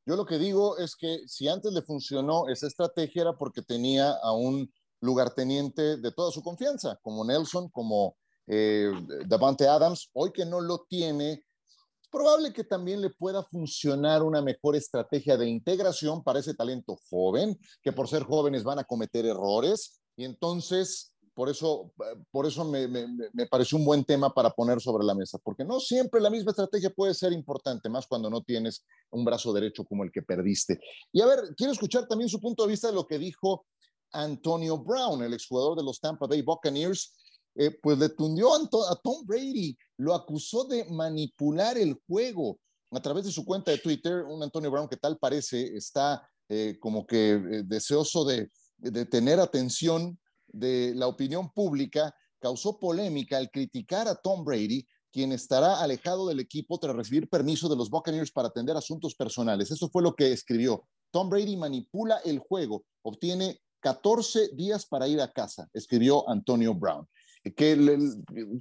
Yo 0.06 0.15
lo 0.15 0.26
que 0.26 0.38
digo 0.38 0.78
es 0.78 0.96
que 0.96 1.24
si 1.28 1.48
antes 1.48 1.74
le 1.74 1.82
funcionó 1.82 2.48
esa 2.48 2.68
estrategia 2.68 3.24
era 3.24 3.38
porque 3.38 3.63
tenía 3.63 4.12
a 4.12 4.34
un 4.34 4.72
lugarteniente 5.02 5.98
de 5.98 6.12
toda 6.12 6.32
su 6.32 6.44
confianza, 6.44 7.00
como 7.02 7.26
Nelson, 7.26 7.70
como 7.70 8.15
eh, 8.48 8.91
Davante 9.26 9.68
Adams. 9.68 10.10
Hoy 10.13 10.32
que 10.32 10.46
no 10.46 10.62
lo 10.62 10.86
tiene, 10.88 11.32
es 11.34 12.10
probable 12.12 12.54
que 12.54 12.63
también 12.63 13.02
le 13.02 13.10
pueda 13.10 13.44
funcionar 13.44 14.22
una 14.22 14.41
mejor 14.41 14.76
estrategia 14.76 15.38
de 15.38 15.50
integración 15.50 16.24
para 16.24 16.39
ese 16.39 16.54
talento 16.54 16.98
joven, 17.10 17.58
que 17.82 17.91
por 17.91 18.08
ser 18.08 18.24
jóvenes 18.24 18.63
van 18.63 18.80
a 18.80 18.84
cometer 18.84 19.26
errores. 19.26 20.00
Y 20.15 20.24
entonces 20.24 21.14
por 21.36 21.50
eso, 21.50 21.91
por 22.32 22.45
eso 22.45 22.63
me, 22.63 22.88
me, 22.88 23.45
pareció 23.48 23.78
un 23.78 23.84
buen 23.84 24.06
tema 24.06 24.34
para 24.34 24.50
poner 24.50 24.80
sobre 24.80 25.04
la 25.04 25.13
mesa, 25.13 25.38
porque 25.38 25.65
no 25.65 25.82
siempre 25.82 26.21
la 26.21 26.30
misma 26.30 26.52
estrategia 26.52 26.89
puede 26.89 27.13
ser 27.13 27.34
importante, 27.34 27.89
más 27.89 28.08
cuando 28.08 28.30
no 28.30 28.41
tienes 28.41 28.86
un 29.12 29.26
brazo 29.26 29.52
derecho 29.52 29.84
como 29.84 30.06
el 30.06 30.13
que 30.13 30.21
perdiste. 30.21 30.80
Y 31.12 31.19
a 31.19 31.26
ver, 31.26 31.54
quiero 31.58 31.74
escuchar 31.74 32.08
también 32.08 32.30
su 32.30 32.39
punto 32.39 32.63
de 32.63 32.69
vista 32.69 32.88
de 32.88 32.93
lo 32.93 33.06
que 33.06 33.19
dijo 33.19 33.65
Antonio 34.13 34.78
Brown, 34.78 35.24
el 35.24 35.34
exjugador 35.34 35.78
de 35.78 35.84
los 35.84 36.00
Tampa 36.00 36.26
Bay 36.26 36.41
Buccaneers, 36.41 37.13
eh, 37.56 37.71
pues 37.84 37.98
le 37.98 38.10
tundió 38.10 38.54
a, 38.54 38.95
Tom 39.04 39.26
Brady, 39.26 39.78
lo 39.98 40.13
acusó 40.13 40.63
de 40.63 40.86
manipular 40.86 41.78
el 41.78 42.00
juego 42.08 42.60
a 42.91 43.02
través 43.02 43.26
de 43.26 43.32
su 43.32 43.43
cuenta 43.43 43.71
de 43.71 43.78
Twitter, 43.78 44.24
un 44.24 44.41
Antonio 44.41 44.71
Brown 44.71 44.88
que 44.88 44.95
tal 44.98 45.17
parece 45.17 45.76
está 45.76 46.30
eh, 46.48 46.78
como 46.80 47.06
que 47.06 47.32
eh, 47.32 47.63
deseoso 47.65 48.24
de, 48.24 48.50
de, 48.78 49.06
tener 49.06 49.39
atención 49.39 50.17
de 50.56 50.94
la 50.96 51.08
opinión 51.08 51.52
pública, 51.52 52.13
causó 52.39 52.80
polémica 52.80 53.38
al 53.38 53.50
criticar 53.50 54.08
a 54.08 54.15
Tom 54.15 54.44
Brady, 54.44 54.86
quien 55.12 55.32
estará 55.32 55.82
alejado 55.82 56.28
del 56.28 56.39
equipo 56.39 56.78
tras 56.78 56.96
recibir 56.96 57.30
permiso 57.30 57.70
de 57.70 57.76
los 57.76 57.89
Buccaneers 57.89 58.32
para 58.32 58.50
atender 58.50 58.76
asuntos 58.76 59.15
personales. 59.15 59.72
Eso 59.72 59.89
fue 59.89 60.04
lo 60.04 60.13
que 60.13 60.32
escribió. 60.32 60.84
Tom 61.12 61.30
Brady 61.30 61.56
manipula 61.56 62.18
el 62.26 62.39
juego, 62.39 62.84
obtiene 63.02 63.60
14 63.80 64.50
días 64.56 64.86
para 64.86 65.08
ir 65.08 65.22
a 65.22 65.32
casa, 65.32 65.70
escribió 65.74 66.28
Antonio 66.30 66.74
Brown. 66.74 67.08
¿Qué, 67.56 68.00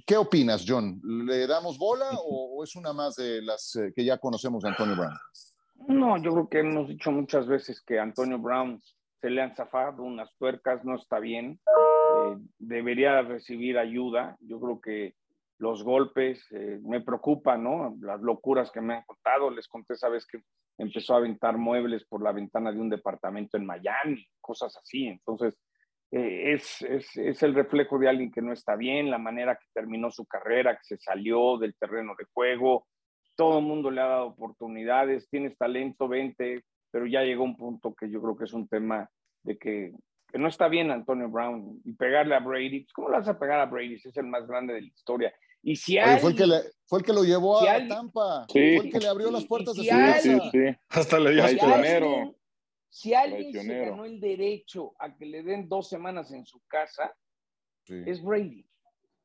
¿Qué, 0.05 0.15
opinas, 0.15 0.63
John? 0.67 1.01
¿Le 1.03 1.47
damos 1.47 1.79
bola 1.79 2.11
o, 2.23 2.63
es 2.63 2.75
una 2.75 2.93
más 2.93 3.15
de 3.15 3.41
las 3.41 3.75
eh, 3.75 3.91
que 3.95 4.05
ya 4.05 4.19
conocemos 4.19 4.61
de 4.61 4.69
Antonio 4.69 4.95
Brown? 4.95 5.17
No, 5.87 6.17
yo 6.21 6.31
creo 6.31 6.49
que 6.49 6.59
hemos 6.59 6.87
dicho 6.87 7.11
muchas 7.11 7.47
veces 7.47 7.81
que 7.81 7.99
Antonio 7.99 8.37
Brown 8.37 8.81
se 9.21 9.29
le 9.29 9.41
han 9.41 9.55
zafado 9.55 10.03
unas 10.03 10.35
tuercas, 10.37 10.83
no 10.83 10.95
está 10.95 11.19
bien, 11.19 11.59
eh, 11.67 12.37
debería 12.59 13.21
recibir 13.21 13.77
ayuda. 13.77 14.37
Yo 14.41 14.59
creo 14.59 14.81
que 14.81 15.15
los 15.57 15.83
golpes 15.83 16.45
eh, 16.51 16.79
me 16.83 17.01
preocupan, 17.01 17.63
¿no? 17.63 17.95
Las 18.01 18.21
locuras 18.21 18.71
que 18.71 18.81
me 18.81 18.95
han 18.95 19.03
contado. 19.03 19.49
Les 19.49 19.67
conté 19.67 19.93
esa 19.93 20.09
vez 20.09 20.25
que 20.27 20.39
empezó 20.77 21.13
a 21.13 21.17
aventar 21.17 21.57
muebles 21.57 22.05
por 22.05 22.21
la 22.21 22.31
ventana 22.31 22.71
de 22.71 22.79
un 22.79 22.89
departamento 22.89 23.57
en 23.57 23.65
Miami, 23.65 24.25
cosas 24.41 24.75
así. 24.77 25.07
Entonces, 25.07 25.57
eh, 26.11 26.53
es, 26.53 26.81
es, 26.81 27.17
es, 27.17 27.43
el 27.43 27.55
reflejo 27.55 27.97
de 27.97 28.09
alguien 28.09 28.31
que 28.31 28.41
no 28.41 28.53
está 28.53 28.75
bien, 28.75 29.09
la 29.09 29.17
manera 29.17 29.55
que 29.55 29.65
terminó 29.73 30.11
su 30.11 30.25
carrera, 30.25 30.75
que 30.75 30.83
se 30.83 30.97
salió 30.97 31.57
del 31.57 31.75
terreno 31.75 32.13
de 32.17 32.25
juego. 32.33 32.87
Todo 33.35 33.59
el 33.59 33.65
mundo 33.65 33.91
le 33.91 34.01
ha 34.01 34.07
dado 34.07 34.27
oportunidades, 34.27 35.29
tienes 35.29 35.57
talento, 35.57 36.07
vente, 36.07 36.63
pero 36.95 37.07
ya 37.07 37.23
llegó 37.23 37.43
un 37.43 37.57
punto 37.57 37.93
que 37.93 38.09
yo 38.09 38.21
creo 38.21 38.37
que 38.37 38.45
es 38.45 38.53
un 38.53 38.69
tema 38.69 39.11
de 39.43 39.57
que, 39.57 39.91
que 40.31 40.39
no 40.39 40.47
está 40.47 40.69
bien 40.69 40.91
Antonio 40.91 41.27
Brown 41.27 41.81
y 41.83 41.91
pegarle 41.91 42.35
a 42.35 42.39
Brady. 42.39 42.85
Pues, 42.85 42.93
¿Cómo 42.93 43.09
le 43.09 43.17
vas 43.17 43.27
a 43.27 43.37
pegar 43.37 43.59
a 43.59 43.65
Brady 43.65 43.99
si 43.99 44.07
es 44.07 44.15
el 44.15 44.27
más 44.27 44.47
grande 44.47 44.75
de 44.75 44.81
la 44.83 44.87
historia? 44.87 45.33
Y 45.61 45.75
si 45.75 45.97
fue, 46.21 46.31
el 46.31 46.37
que 46.37 46.47
le, 46.47 46.61
fue 46.85 46.99
el 46.99 47.05
que 47.05 47.11
lo 47.11 47.25
llevó 47.25 47.59
a 47.59 47.85
Tampa, 47.85 48.45
fue 48.49 48.77
el 48.77 48.89
que 48.89 48.99
le 48.99 49.09
abrió 49.09 49.29
las 49.29 49.43
puertas 49.43 49.75
de 49.75 49.83
su 49.83 49.89
casa. 49.89 50.77
Hasta 50.87 51.19
le 51.19 51.31
dio 51.33 51.43
a 51.43 51.49
si 51.49 51.57
si 52.87 53.13
alguien 53.13 53.51
se 53.51 53.77
ganó 53.77 54.05
el 54.05 54.21
derecho 54.21 54.93
a 54.97 55.13
que 55.13 55.25
le 55.25 55.43
den 55.43 55.67
dos 55.67 55.89
semanas 55.89 56.31
en 56.31 56.45
su 56.45 56.61
casa, 56.65 57.13
es 57.89 58.23
Brady, 58.23 58.65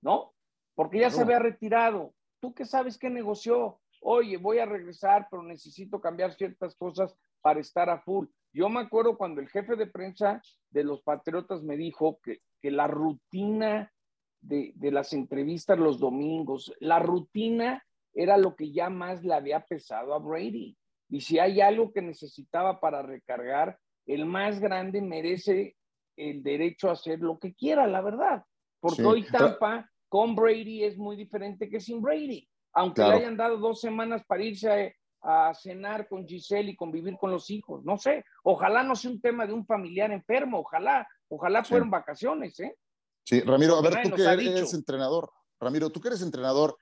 ¿no? 0.01 0.35
Porque 0.75 0.99
ya 0.99 1.09
se 1.09 1.23
había 1.23 1.39
retirado. 1.39 2.15
¿Tú 2.41 2.53
qué 2.53 2.65
sabes 2.65 2.99
qué 2.99 3.11
negoció? 3.11 3.81
Oye, 4.01 4.39
voy 4.39 4.59
a 4.59 4.67
regresar, 4.67 5.29
pero 5.31 5.45
necesito 5.45 6.01
cambiar 6.01 6.35
ciertas 6.35 6.75
cosas 6.75 7.15
para 7.41 7.61
estar 7.61 7.91
a 7.91 8.01
full. 8.01 8.27
Yo 8.53 8.69
me 8.69 8.81
acuerdo 8.81 9.17
cuando 9.17 9.41
el 9.41 9.49
jefe 9.49 9.77
de 9.77 9.87
prensa 9.87 10.43
de 10.71 10.85
los 10.85 11.03
Patriotas 11.03 11.63
me 11.63 11.77
dijo 11.77 12.19
que, 12.23 12.41
que 12.61 12.71
la 12.71 12.87
rutina 12.87 13.93
de, 14.41 14.73
de, 14.75 14.91
las 14.91 15.13
entrevistas 15.13 15.79
los 15.79 16.01
domingos, 16.01 16.73
la 16.81 16.99
rutina 16.99 17.85
era 18.13 18.37
lo 18.37 18.57
que 18.57 18.73
ya 18.73 18.91
más 18.91 19.23
le 19.23 19.35
había 19.35 19.61
pesado 19.61 20.15
a 20.15 20.19
Brady. 20.19 20.77
Y 21.09 21.21
si 21.21 21.39
hay 21.39 21.61
algo 21.61 21.93
que 21.93 22.03
necesitaba 22.03 22.81
para 22.81 23.03
recargar, 23.03 23.79
el 24.07 24.27
más 24.27 24.61
grande 24.61 25.01
merece 25.01 25.77
el 26.17 26.43
derecho 26.43 26.89
a 26.89 26.93
hacer 26.93 27.21
lo 27.21 27.39
que 27.39 27.55
quiera, 27.55 27.87
la 27.87 28.01
verdad. 28.01 28.45
Porque 28.81 29.05
hoy 29.05 29.25
Tampa 29.25 29.89
con 30.09 30.35
Brady 30.35 30.85
es 30.85 30.99
muy 30.99 31.17
diferente 31.17 31.69
que 31.69 31.81
sin 31.81 32.01
Brady. 32.01 32.47
Aunque 32.73 33.03
le 33.03 33.13
hayan 33.13 33.37
dado 33.37 33.59
dos 33.59 33.81
semanas 33.81 34.25
para 34.27 34.43
irse 34.43 34.97
a, 35.23 35.53
cenar 35.55 36.09
con 36.09 36.27
Giselle 36.27 36.71
y 36.71 36.77
convivir 36.77 37.17
con 37.19 37.31
los 37.31 37.51
hijos. 37.51 37.85
No 37.85 37.99
sé, 37.99 38.25
ojalá 38.43 38.83
no 38.83 38.97
sea 38.97 39.11
un 39.11 39.21
tema 39.21 39.47
de 39.47 39.53
un 39.53 39.67
familiar 39.67 40.11
enfermo, 40.13 40.61
ojalá, 40.61 41.09
ojalá 41.29 41.65
fueran 41.65 41.91
vacaciones, 41.91 42.59
¿eh? 42.61 42.77
Sí, 43.25 43.41
Ramiro, 43.41 43.77
a 43.77 43.83
ver, 43.83 44.03
tú 44.03 44.17
que 44.17 44.23
eres 44.23 44.75
entrenador, 44.75 45.31
Ramiro, 45.61 45.91
tú 45.91 46.01
que 46.01 46.09
eres 46.09 46.23
entrenador, 46.23 46.77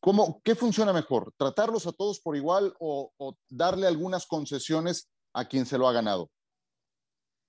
¿Cómo, 0.00 0.40
¿Qué 0.44 0.54
funciona 0.54 0.92
mejor? 0.92 1.32
¿Tratarlos 1.36 1.86
a 1.86 1.92
todos 1.92 2.20
por 2.20 2.36
igual 2.36 2.74
o, 2.78 3.36
darle 3.48 3.86
algunas 3.86 4.26
concesiones 4.26 5.10
a 5.32 5.48
quien 5.48 5.66
se 5.66 5.76
lo 5.76 5.88
ha 5.88 5.92
ganado? 5.92 6.30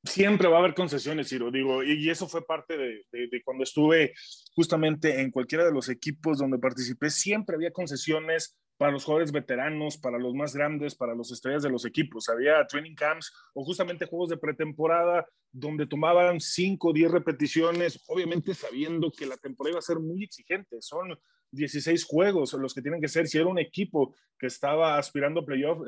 Siempre 0.04 0.48
va 0.48 0.58
a 0.58 0.60
haber 0.60 0.74
concesiones, 0.74 1.28
Ciro, 1.28 1.52
digo, 1.52 1.84
y, 1.84 2.10
eso 2.10 2.28
fue 2.28 2.46
parte 2.46 2.78
de, 2.78 3.06
de, 3.12 3.44
cuando 3.44 3.64
estuve 3.64 4.14
justamente 4.56 5.20
en 5.20 5.30
cualquiera 5.30 5.66
de 5.66 5.74
los 5.74 5.90
equipos 5.90 6.38
donde 6.38 6.58
participé, 6.58 7.10
siempre 7.10 7.56
había 7.56 7.72
concesiones 7.72 8.58
para 8.80 8.94
los 8.94 9.04
jugadores 9.04 9.34
veteranos, 9.34 9.98
para 9.98 10.18
los 10.18 10.34
más 10.34 10.56
grandes, 10.56 10.96
para 10.96 11.14
los 11.14 11.34
estrellas 11.34 11.64
de 11.64 11.70
los 11.70 11.84
equipos. 11.84 12.30
Había 12.30 12.66
training 12.66 12.96
camps 12.96 13.30
o 13.54 13.66
justamente 13.66 14.06
juegos 14.06 14.30
de 14.30 14.38
pretemporada 14.38 15.28
donde 15.52 15.86
tomaban 15.86 16.40
5 16.40 16.88
o 16.88 16.94
10 16.94 17.12
repeticiones, 17.12 18.02
obviamente 18.08 18.54
sabiendo 18.54 19.12
que 19.12 19.26
la 19.26 19.36
temporada 19.36 19.72
iba 19.72 19.80
a 19.80 19.82
ser 19.82 20.00
muy 20.00 20.24
exigente. 20.24 20.78
Son 20.80 21.14
16 21.52 22.06
juegos 22.06 22.54
los 22.54 22.74
que 22.74 22.82
tienen 22.82 23.02
que 23.02 23.10
ser. 23.10 23.28
Si 23.28 23.38
era 23.38 23.48
un 23.48 23.60
equipo 23.60 24.16
que 24.38 24.48
estaba 24.48 24.98
aspirando 24.98 25.42
a 25.42 25.46
playoff, 25.46 25.86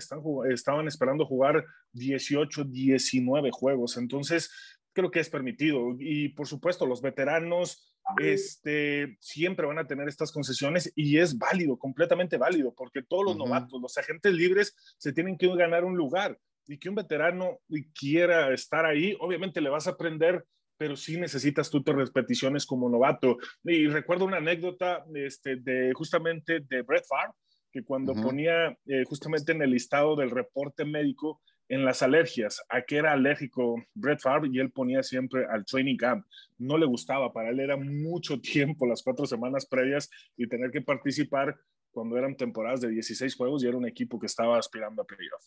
estaban 0.50 0.86
esperando 0.90 1.26
jugar 1.26 1.66
18, 1.94 2.66
19 2.66 3.52
juegos. 3.52 3.96
Entonces, 3.96 4.52
creo 4.94 5.12
que 5.12 5.20
es 5.20 5.30
permitido. 5.30 5.96
Y 6.00 6.30
por 6.30 6.48
supuesto, 6.48 6.86
los 6.86 7.02
veteranos 7.02 7.98
este, 8.22 9.18
siempre 9.20 9.66
van 9.66 9.80
a 9.80 9.88
tener 9.88 10.08
estas 10.08 10.32
concesiones 10.32 10.92
y 10.96 11.18
es 11.18 11.38
válido, 11.38 11.78
completamente 11.78 12.38
válido, 12.38 12.74
porque 12.76 13.02
todos 13.02 13.26
los 13.26 13.38
novatos, 13.38 13.82
los 13.82 13.98
agentes 13.98 14.34
libres, 14.34 14.76
se 14.98 15.14
tienen 15.14 15.38
que 15.38 15.48
ganar 15.56 15.86
un 15.86 15.96
lugar 15.96 16.38
y 16.68 16.78
que 16.78 16.90
un 16.90 16.96
veterano 16.96 17.60
quiera 17.94 18.54
estar 18.54 18.86
ahí, 18.86 19.16
obviamente 19.20 19.62
le 19.62 19.70
vas 19.70 19.88
a 19.88 19.92
aprender 19.92 20.46
pero 20.82 20.96
sí 20.96 21.16
necesitas 21.16 21.70
tú 21.70 21.84
tus 21.84 21.94
repeticiones 21.94 22.66
como 22.66 22.90
novato. 22.90 23.38
Y 23.64 23.86
recuerdo 23.86 24.26
una 24.26 24.38
anécdota 24.38 25.06
este, 25.14 25.58
de 25.58 25.94
justamente 25.94 26.62
de 26.62 26.82
Brett 26.82 27.06
Favre, 27.08 27.34
que 27.72 27.84
cuando 27.84 28.16
ponía 28.16 28.76
eh, 28.88 29.04
justamente 29.06 29.52
en 29.52 29.62
el 29.62 29.70
listado 29.70 30.16
del 30.16 30.32
reporte 30.32 30.84
médico 30.84 31.40
en 31.72 31.86
las 31.86 32.02
alergias, 32.02 32.62
a 32.68 32.82
qué 32.82 32.98
era 32.98 33.14
alérgico 33.14 33.76
Brett 33.94 34.20
Favre 34.20 34.50
y 34.52 34.60
él 34.60 34.72
ponía 34.72 35.02
siempre 35.04 35.46
al 35.50 35.66
training 35.66 35.96
camp. 35.96 36.26
No 36.58 36.78
le 36.78 36.86
gustaba, 36.86 37.32
para 37.32 37.50
él 37.50 37.62
era 37.62 37.78
mucho 37.78 38.42
tiempo, 38.42 38.86
las 38.86 39.02
cuatro 39.02 39.26
semanas 39.26 39.66
previas 39.66 40.10
y 40.36 40.50
tener 40.50 40.70
que 40.70 40.82
participar 40.82 41.58
cuando 41.94 42.18
eran 42.18 42.36
temporadas 42.36 42.82
de 42.82 42.90
16 42.90 43.34
juegos 43.36 43.64
y 43.64 43.68
era 43.68 43.78
un 43.78 43.88
equipo 43.88 44.20
que 44.20 44.26
estaba 44.26 44.58
aspirando 44.60 45.02
a 45.02 45.06
playoff. 45.06 45.46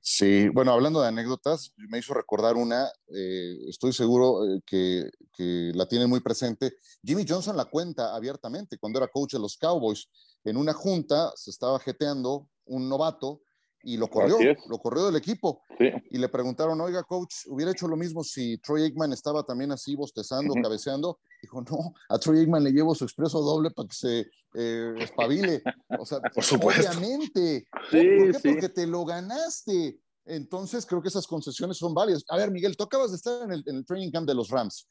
Sí, 0.00 0.48
bueno, 0.48 0.72
hablando 0.72 1.00
de 1.00 1.06
anécdotas, 1.06 1.72
me 1.76 1.98
hizo 1.98 2.14
recordar 2.14 2.56
una, 2.56 2.88
eh, 3.14 3.58
estoy 3.68 3.92
seguro 3.92 4.44
eh, 4.44 4.60
que, 4.66 5.08
que, 5.32 5.70
la 5.72 5.86
tienen 5.86 6.10
muy 6.10 6.18
presente. 6.18 6.74
Jimmy 7.04 7.24
Johnson 7.28 7.56
la 7.56 7.66
cuenta 7.66 8.12
abiertamente 8.12 8.76
cuando 8.76 8.98
era 8.98 9.06
coach 9.06 9.34
de 9.34 9.38
los 9.38 9.56
Cowboys. 9.56 10.08
En 10.42 10.56
una 10.56 10.72
junta 10.72 11.30
se 11.36 11.50
estaba 11.50 11.78
jeteando 11.78 12.48
un 12.64 12.88
novato 12.88 13.42
y 13.82 13.96
lo 13.96 14.08
corrió, 14.08 14.38
lo 14.68 14.78
corrió 14.78 15.06
del 15.06 15.16
equipo. 15.16 15.62
Y 16.10 16.18
le 16.18 16.28
preguntaron, 16.28 16.80
oiga, 16.80 17.02
coach, 17.02 17.46
¿hubiera 17.48 17.72
hecho 17.72 17.88
lo 17.88 17.96
mismo 17.96 18.22
si 18.22 18.58
Troy 18.58 18.82
Aikman 18.82 19.12
estaba 19.12 19.42
también 19.42 19.72
así 19.72 19.96
bostezando, 19.96 20.54
cabeceando? 20.54 21.18
Dijo, 21.40 21.62
no, 21.62 21.94
a 22.08 22.18
Troy 22.18 22.40
Aikman 22.40 22.62
le 22.62 22.70
llevo 22.70 22.94
su 22.94 23.04
expreso 23.04 23.40
doble 23.40 23.70
para 23.70 23.88
que 23.88 23.94
se 23.94 24.26
eh, 24.54 24.94
espabile. 25.00 25.62
O 25.98 26.06
sea, 26.06 26.20
Por 26.20 26.44
supuesto. 26.44 26.88
obviamente. 26.88 27.66
¿Por, 27.70 27.90
qué? 27.90 28.32
Porque 28.42 28.68
te 28.68 28.86
lo 28.86 29.04
ganaste. 29.04 29.98
Entonces, 30.24 30.86
creo 30.86 31.02
que 31.02 31.08
esas 31.08 31.26
concesiones 31.26 31.78
son 31.78 31.94
válidas. 31.94 32.24
A 32.28 32.36
ver, 32.36 32.50
Miguel, 32.50 32.76
tú 32.76 32.84
acabas 32.84 33.10
de 33.10 33.16
estar 33.16 33.42
en 33.42 33.52
el, 33.52 33.64
en 33.66 33.76
el 33.76 33.84
training 33.84 34.10
camp 34.10 34.28
de 34.28 34.34
los 34.34 34.50
Rams. 34.50 34.88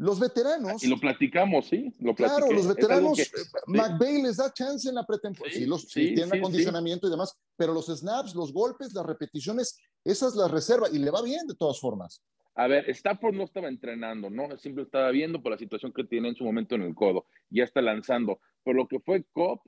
Los 0.00 0.18
veteranos. 0.18 0.82
Y 0.82 0.88
lo 0.88 0.96
platicamos, 0.96 1.66
sí. 1.66 1.94
Lo 1.98 2.14
claro, 2.14 2.50
los 2.50 2.66
veteranos, 2.66 3.18
que, 3.18 3.26
McVeigh 3.66 4.22
les 4.22 4.38
da 4.38 4.50
chance 4.50 4.88
en 4.88 4.94
la 4.94 5.04
pretemporada. 5.04 5.54
Sí, 5.54 5.66
los, 5.66 5.86
tienen 5.88 6.34
acondicionamiento 6.34 7.06
y 7.06 7.10
demás, 7.10 7.38
pero 7.54 7.74
los 7.74 7.88
snaps, 7.88 8.34
los 8.34 8.50
golpes, 8.50 8.94
las 8.94 9.04
repeticiones, 9.04 9.78
esas 10.02 10.34
las 10.36 10.50
reserva 10.50 10.88
y 10.90 10.98
le 11.00 11.10
va 11.10 11.20
bien 11.20 11.46
de 11.46 11.54
todas 11.54 11.78
formas. 11.78 12.24
A 12.54 12.66
ver, 12.66 12.88
Stafford 12.88 13.34
no 13.34 13.44
estaba 13.44 13.68
entrenando, 13.68 14.30
¿no? 14.30 14.56
Siempre 14.56 14.84
estaba 14.84 15.10
viendo 15.10 15.42
por 15.42 15.52
la 15.52 15.58
situación 15.58 15.92
que 15.92 16.04
tiene 16.04 16.30
en 16.30 16.34
su 16.34 16.44
momento 16.44 16.76
en 16.76 16.82
el 16.82 16.94
codo. 16.94 17.26
Ya 17.50 17.64
está 17.64 17.82
lanzando. 17.82 18.40
Por 18.62 18.76
lo 18.76 18.88
que 18.88 19.00
fue 19.00 19.26
Cop, 19.32 19.60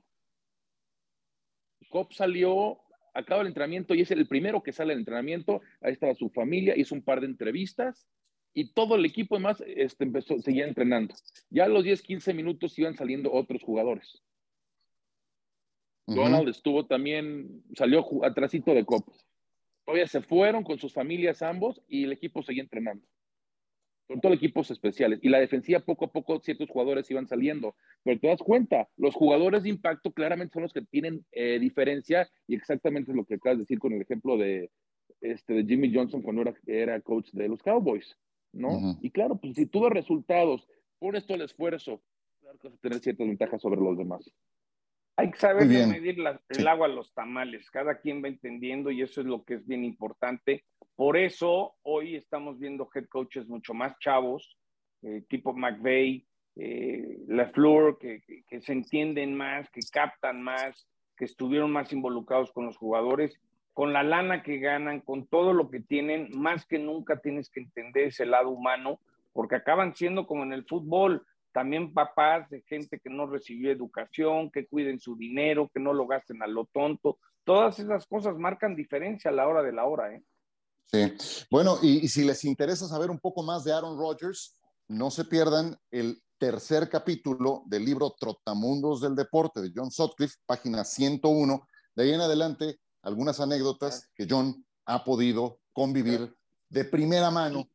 Cop 1.89 2.11
salió, 2.11 2.79
acaba 3.13 3.41
el 3.41 3.49
entrenamiento 3.49 3.93
y 3.93 4.01
es 4.01 4.09
el 4.09 4.27
primero 4.27 4.63
que 4.63 4.73
sale 4.73 4.93
del 4.93 5.01
entrenamiento. 5.01 5.61
Ahí 5.79 5.93
estaba 5.93 6.15
su 6.15 6.31
familia, 6.31 6.75
hizo 6.75 6.95
un 6.95 7.03
par 7.03 7.21
de 7.21 7.27
entrevistas 7.27 8.07
y 8.53 8.73
todo 8.73 8.95
el 8.95 9.05
equipo 9.05 9.35
además 9.35 9.63
este, 9.65 10.03
empezó, 10.03 10.39
seguía 10.39 10.67
entrenando. 10.67 11.15
Ya 11.49 11.65
a 11.65 11.67
los 11.67 11.83
10, 11.83 12.01
15 12.01 12.33
minutos 12.33 12.77
iban 12.77 12.95
saliendo 12.95 13.31
otros 13.31 13.63
jugadores. 13.63 14.21
Donald 16.05 16.49
estuvo 16.49 16.85
también, 16.85 17.63
salió 17.75 18.05
atrásito 18.25 18.73
de 18.73 18.85
copa. 18.85 19.11
Todavía 19.85 20.07
se 20.07 20.21
fueron 20.21 20.63
con 20.63 20.77
sus 20.77 20.93
familias 20.93 21.41
ambos 21.41 21.81
y 21.87 22.03
el 22.03 22.11
equipo 22.11 22.43
seguía 22.43 22.63
entrenando. 22.63 23.05
sobre 24.07 24.19
todo 24.19 24.33
equipos 24.33 24.69
especiales. 24.69 25.19
Y 25.21 25.29
la 25.29 25.39
defensiva 25.39 25.79
poco 25.79 26.05
a 26.05 26.11
poco 26.11 26.39
ciertos 26.41 26.69
jugadores 26.69 27.09
iban 27.09 27.27
saliendo. 27.27 27.75
Pero 28.03 28.19
te 28.19 28.27
das 28.27 28.41
cuenta, 28.41 28.89
los 28.97 29.15
jugadores 29.15 29.63
de 29.63 29.69
impacto 29.69 30.11
claramente 30.11 30.53
son 30.53 30.63
los 30.63 30.73
que 30.73 30.81
tienen 30.81 31.25
eh, 31.31 31.57
diferencia 31.59 32.29
y 32.47 32.55
exactamente 32.55 33.11
es 33.11 33.17
lo 33.17 33.25
que 33.25 33.35
acabas 33.35 33.59
de 33.59 33.63
decir 33.63 33.79
con 33.79 33.93
el 33.93 34.01
ejemplo 34.01 34.37
de, 34.37 34.69
este, 35.21 35.53
de 35.53 35.63
Jimmy 35.63 35.93
Johnson 35.93 36.21
cuando 36.21 36.41
era, 36.41 36.53
era 36.67 37.01
coach 37.01 37.29
de 37.31 37.47
los 37.47 37.63
Cowboys, 37.63 38.17
¿no? 38.53 38.97
Y 39.01 39.09
claro, 39.09 39.35
pues 39.35 39.55
si 39.55 39.65
tú 39.65 39.89
resultados, 39.89 40.67
pones 40.99 41.25
todo 41.25 41.35
el 41.35 41.43
esfuerzo, 41.43 42.01
claro 42.39 42.57
que 42.59 42.69
vas 42.69 42.77
a 42.77 42.81
tener 42.81 42.99
ciertas 42.99 43.27
ventajas 43.27 43.61
sobre 43.61 43.81
los 43.81 43.97
demás. 43.97 44.31
Hay 45.15 45.29
que 45.29 45.37
saber 45.37 45.67
medir 45.67 46.17
el 46.49 46.67
agua 46.67 46.87
a 46.87 46.89
los 46.89 47.13
tamales, 47.13 47.69
cada 47.69 47.99
quien 47.99 48.23
va 48.23 48.29
entendiendo 48.29 48.89
y 48.89 49.01
eso 49.01 49.21
es 49.21 49.27
lo 49.27 49.43
que 49.43 49.55
es 49.55 49.67
bien 49.67 49.83
importante. 49.83 50.63
Por 50.95 51.17
eso 51.17 51.75
hoy 51.83 52.15
estamos 52.15 52.57
viendo 52.57 52.89
head 52.93 53.05
coaches 53.09 53.47
mucho 53.47 53.73
más 53.73 53.97
chavos, 53.99 54.57
eh, 55.03 55.23
tipo 55.27 55.53
McVeigh, 55.53 56.25
eh, 56.55 57.19
que, 57.99 58.61
se 58.61 58.71
entienden 58.71 59.35
más, 59.35 59.69
que 59.69 59.81
captan 59.91 60.41
más, 60.41 60.87
que 61.17 61.25
estuvieron 61.25 61.71
más 61.71 61.91
involucrados 61.93 62.51
con 62.51 62.65
los 62.65 62.77
jugadores, 62.77 63.39
con 63.73 63.91
la 63.91 64.03
lana 64.03 64.43
que 64.43 64.59
ganan, 64.59 65.01
con 65.01 65.25
todo 65.27 65.53
lo 65.53 65.69
que 65.69 65.79
tienen, 65.79 66.29
más 66.33 66.65
que 66.65 66.77
nunca 66.77 67.19
tienes 67.19 67.49
que 67.49 67.61
entender 67.61 68.07
ese 68.07 68.25
lado 68.25 68.49
humano, 68.49 68.99
porque 69.33 69.55
acaban 69.55 69.95
siendo 69.95 70.27
como 70.27 70.43
en 70.43 70.53
el 70.53 70.65
fútbol, 70.65 71.25
también 71.51 71.93
papás 71.93 72.49
de 72.49 72.61
gente 72.61 72.99
que 72.99 73.09
no 73.09 73.27
recibió 73.27 73.71
educación, 73.71 74.51
que 74.51 74.67
cuiden 74.67 74.99
su 74.99 75.15
dinero, 75.15 75.69
que 75.73 75.79
no 75.79 75.93
lo 75.93 76.07
gasten 76.07 76.41
a 76.43 76.47
lo 76.47 76.65
tonto. 76.65 77.17
Todas 77.43 77.79
esas 77.79 78.05
cosas 78.07 78.37
marcan 78.37 78.75
diferencia 78.75 79.29
a 79.29 79.33
la 79.33 79.47
hora 79.47 79.61
de 79.61 79.71
la 79.71 79.85
hora, 79.85 80.13
¿eh? 80.13 80.23
Sí. 80.85 81.45
Bueno, 81.49 81.77
y, 81.81 82.07
si 82.07 82.23
les 82.23 82.43
interesa 82.43 82.87
saber 82.87 83.09
un 83.09 83.19
poco 83.19 83.41
más 83.43 83.63
de 83.63 83.73
Aaron 83.73 83.97
Rodgers, 83.97 84.59
no 84.87 85.09
se 85.09 85.25
pierdan 85.25 85.77
el 85.91 86.21
tercer 86.37 86.89
capítulo 86.89 87.63
del 87.67 87.85
libro 87.85 88.15
Trotamundos 88.19 89.01
del 89.01 89.15
Deporte 89.15 89.61
de 89.61 89.71
John 89.73 89.89
Sutcliffe, 89.89 90.35
página 90.45 90.83
101. 90.83 91.67
De 91.95 92.03
ahí 92.03 92.11
en 92.11 92.21
adelante, 92.21 92.79
algunas 93.03 93.39
anécdotas 93.39 94.09
que 94.15 94.25
John 94.27 94.65
ha 94.85 95.03
podido 95.03 95.59
convivir 95.71 96.33
de 96.69 96.85
primera 96.85 97.29
mano 97.29 97.69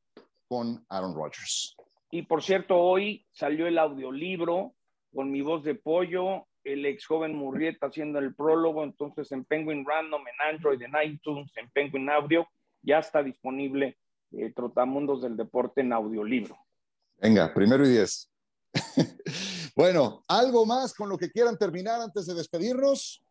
con 0.49 0.85
Aaron 0.89 1.15
Rodgers. 1.15 1.77
Y 2.11 2.23
por 2.23 2.43
cierto, 2.43 2.77
hoy 2.77 3.27
salió 3.33 3.67
el 3.67 3.79
audiolibro 3.79 4.75
con 5.15 5.31
mi 5.31 5.43
voz 5.43 5.63
de 5.63 5.75
pollo, 5.75 6.47
el 6.65 6.85
ex 6.87 7.07
joven 7.07 7.35
Murrieta 7.35 7.87
haciendo 7.87 8.19
el 8.19 8.35
prólogo, 8.35 8.83
entonces 8.83 9.31
en 9.33 9.45
Penguin 9.45 9.85
Random, 9.87 10.23
en 10.27 10.55
Android, 10.55 10.81
en 10.83 10.93
iTunes, 11.05 11.51
en 11.57 11.71
Penguin 11.71 12.09
Audio, 12.11 12.47
ya 12.83 12.99
está 12.99 13.23
disponible 13.23 13.99
eh, 14.33 14.53
Trotamundos 14.55 15.23
del 15.23 15.37
Deporte 15.37 15.83
en 15.83 15.93
audiolibro. 15.93 16.57
Venga, 17.19 17.53
primero 17.53 17.87
y 17.87 17.91
diez. 17.91 18.31
bueno, 19.77 20.23
¿algo 20.29 20.65
más 20.67 20.95
con 20.95 21.09
lo 21.09 21.19
que 21.19 21.31
quieran 21.31 21.57
terminar 21.59 22.01
antes 22.01 22.27
de 22.27 22.35
despedirnos? 22.35 23.23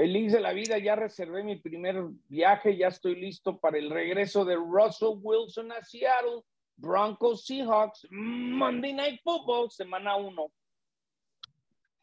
Feliz 0.00 0.32
de 0.32 0.40
la 0.40 0.54
vida, 0.54 0.78
ya 0.78 0.96
reservé 0.96 1.44
mi 1.44 1.56
primer 1.56 2.02
viaje, 2.26 2.74
ya 2.74 2.88
estoy 2.88 3.20
listo 3.20 3.60
para 3.60 3.76
el 3.76 3.90
regreso 3.90 4.46
de 4.46 4.56
Russell 4.56 5.18
Wilson 5.20 5.72
a 5.72 5.84
Seattle 5.84 6.40
Broncos 6.78 7.44
Seahawks, 7.44 8.06
Monday 8.10 8.94
Night 8.94 9.20
Football, 9.22 9.70
semana 9.70 10.16
1. 10.16 10.50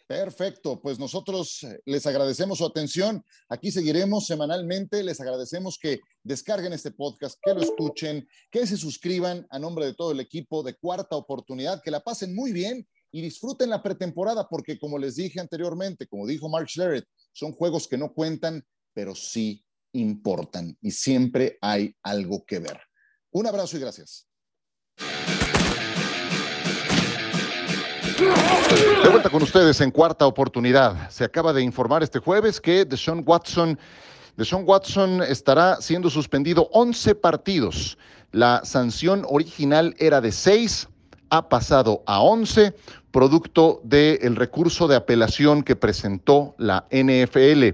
Perfecto, 0.05 0.79
pues 0.79 0.99
nosotros 0.99 1.63
eh, 1.63 1.79
les 1.85 2.05
agradecemos 2.05 2.59
su 2.59 2.67
atención. 2.67 3.23
Aquí 3.49 3.71
seguiremos 3.71 4.27
semanalmente. 4.27 5.01
Les 5.01 5.19
agradecemos 5.19 5.79
que 5.81 5.99
descarguen 6.21 6.73
este 6.73 6.91
podcast, 6.91 7.39
que 7.41 7.55
lo 7.55 7.61
escuchen, 7.61 8.27
que 8.51 8.67
se 8.67 8.77
suscriban 8.77 9.47
a 9.49 9.57
nombre 9.57 9.87
de 9.87 9.95
todo 9.95 10.11
el 10.11 10.19
equipo 10.19 10.61
de 10.61 10.75
Cuarta 10.75 11.15
Oportunidad, 11.15 11.81
que 11.81 11.89
la 11.89 12.01
pasen 12.01 12.35
muy 12.35 12.53
bien 12.53 12.87
y 13.11 13.21
disfruten 13.21 13.69
la 13.71 13.81
pretemporada, 13.81 14.47
porque 14.47 14.77
como 14.77 14.99
les 14.99 15.15
dije 15.15 15.39
anteriormente, 15.39 16.07
como 16.07 16.27
dijo 16.27 16.47
Mark 16.47 16.69
Schlereth, 16.69 17.07
son 17.37 17.51
juegos 17.51 17.87
que 17.87 17.99
no 17.99 18.13
cuentan, 18.13 18.65
pero 18.95 19.13
sí 19.13 19.63
importan 19.93 20.75
y 20.81 20.89
siempre 20.89 21.59
hay 21.61 21.95
algo 22.01 22.43
que 22.43 22.57
ver. 22.57 22.81
Un 23.29 23.45
abrazo 23.45 23.77
y 23.77 23.79
gracias. 23.79 24.27
De 29.03 29.09
vuelta 29.09 29.29
con 29.29 29.43
ustedes 29.43 29.79
en 29.81 29.91
cuarta 29.91 30.25
oportunidad. 30.25 31.11
Se 31.11 31.23
acaba 31.23 31.53
de 31.53 31.61
informar 31.61 32.01
este 32.01 32.17
jueves 32.17 32.59
que 32.59 32.85
Deshaun 32.85 33.23
Watson, 33.23 33.77
Deshaun 34.35 34.63
Watson 34.65 35.21
estará 35.21 35.79
siendo 35.79 36.09
suspendido 36.09 36.67
11 36.71 37.13
partidos. 37.13 37.99
La 38.31 38.61
sanción 38.63 39.23
original 39.29 39.93
era 39.99 40.21
de 40.21 40.31
6, 40.31 40.87
ha 41.29 41.49
pasado 41.49 42.01
a 42.07 42.19
11, 42.19 42.73
producto 43.17 43.81
del 43.83 44.35
recurso 44.35 44.87
de 44.87 44.95
apelación 44.95 45.63
que 45.63 45.75
presentó 45.75 46.53
la 46.59 46.85
NFL. 46.91 47.69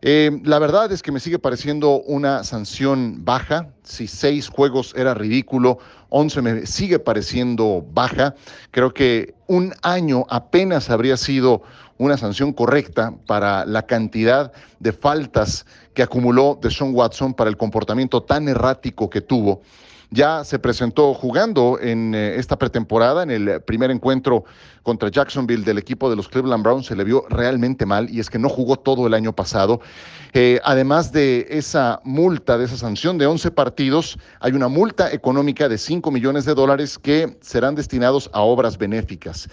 Eh, 0.00 0.40
la 0.44 0.58
verdad 0.58 0.90
es 0.92 1.02
que 1.02 1.12
me 1.12 1.20
sigue 1.20 1.38
pareciendo 1.38 2.00
una 2.00 2.42
sanción 2.42 3.22
baja. 3.22 3.68
Si 3.82 4.06
seis 4.06 4.48
juegos 4.48 4.94
era 4.96 5.12
ridículo, 5.12 5.78
once 6.08 6.40
me 6.40 6.64
sigue 6.64 6.98
pareciendo 6.98 7.84
baja. 7.92 8.34
Creo 8.70 8.94
que 8.94 9.34
un 9.46 9.74
año 9.82 10.24
apenas 10.30 10.88
habría 10.88 11.18
sido 11.18 11.60
una 11.98 12.16
sanción 12.16 12.54
correcta 12.54 13.12
para 13.26 13.66
la 13.66 13.82
cantidad 13.82 14.52
de 14.80 14.92
faltas 14.94 15.66
que 15.92 16.02
acumuló 16.02 16.58
de 16.62 16.70
Sean 16.70 16.94
Watson 16.94 17.34
para 17.34 17.50
el 17.50 17.58
comportamiento 17.58 18.22
tan 18.22 18.48
errático 18.48 19.10
que 19.10 19.20
tuvo 19.20 19.60
ya 20.10 20.44
se 20.44 20.58
presentó 20.58 21.14
jugando 21.14 21.78
en 21.80 22.14
eh, 22.14 22.36
esta 22.36 22.56
pretemporada, 22.56 23.22
en 23.22 23.30
el 23.30 23.60
primer 23.62 23.90
encuentro 23.90 24.44
contra 24.82 25.10
Jacksonville 25.10 25.64
del 25.64 25.78
equipo 25.78 26.08
de 26.08 26.16
los 26.16 26.28
Cleveland 26.28 26.62
Browns, 26.62 26.86
se 26.86 26.96
le 26.96 27.04
vio 27.04 27.24
realmente 27.28 27.86
mal 27.86 28.08
y 28.08 28.20
es 28.20 28.30
que 28.30 28.38
no 28.38 28.48
jugó 28.48 28.76
todo 28.76 29.06
el 29.06 29.14
año 29.14 29.32
pasado. 29.34 29.80
Eh, 30.32 30.60
además 30.64 31.12
de 31.12 31.46
esa 31.50 32.00
multa, 32.04 32.58
de 32.58 32.66
esa 32.66 32.76
sanción 32.76 33.18
de 33.18 33.26
11 33.26 33.50
partidos, 33.50 34.18
hay 34.40 34.52
una 34.52 34.68
multa 34.68 35.12
económica 35.12 35.68
de 35.68 35.78
5 35.78 36.10
millones 36.10 36.44
de 36.44 36.54
dólares 36.54 36.98
que 36.98 37.36
serán 37.40 37.74
destinados 37.74 38.30
a 38.32 38.42
obras 38.42 38.78
benéficas. 38.78 39.48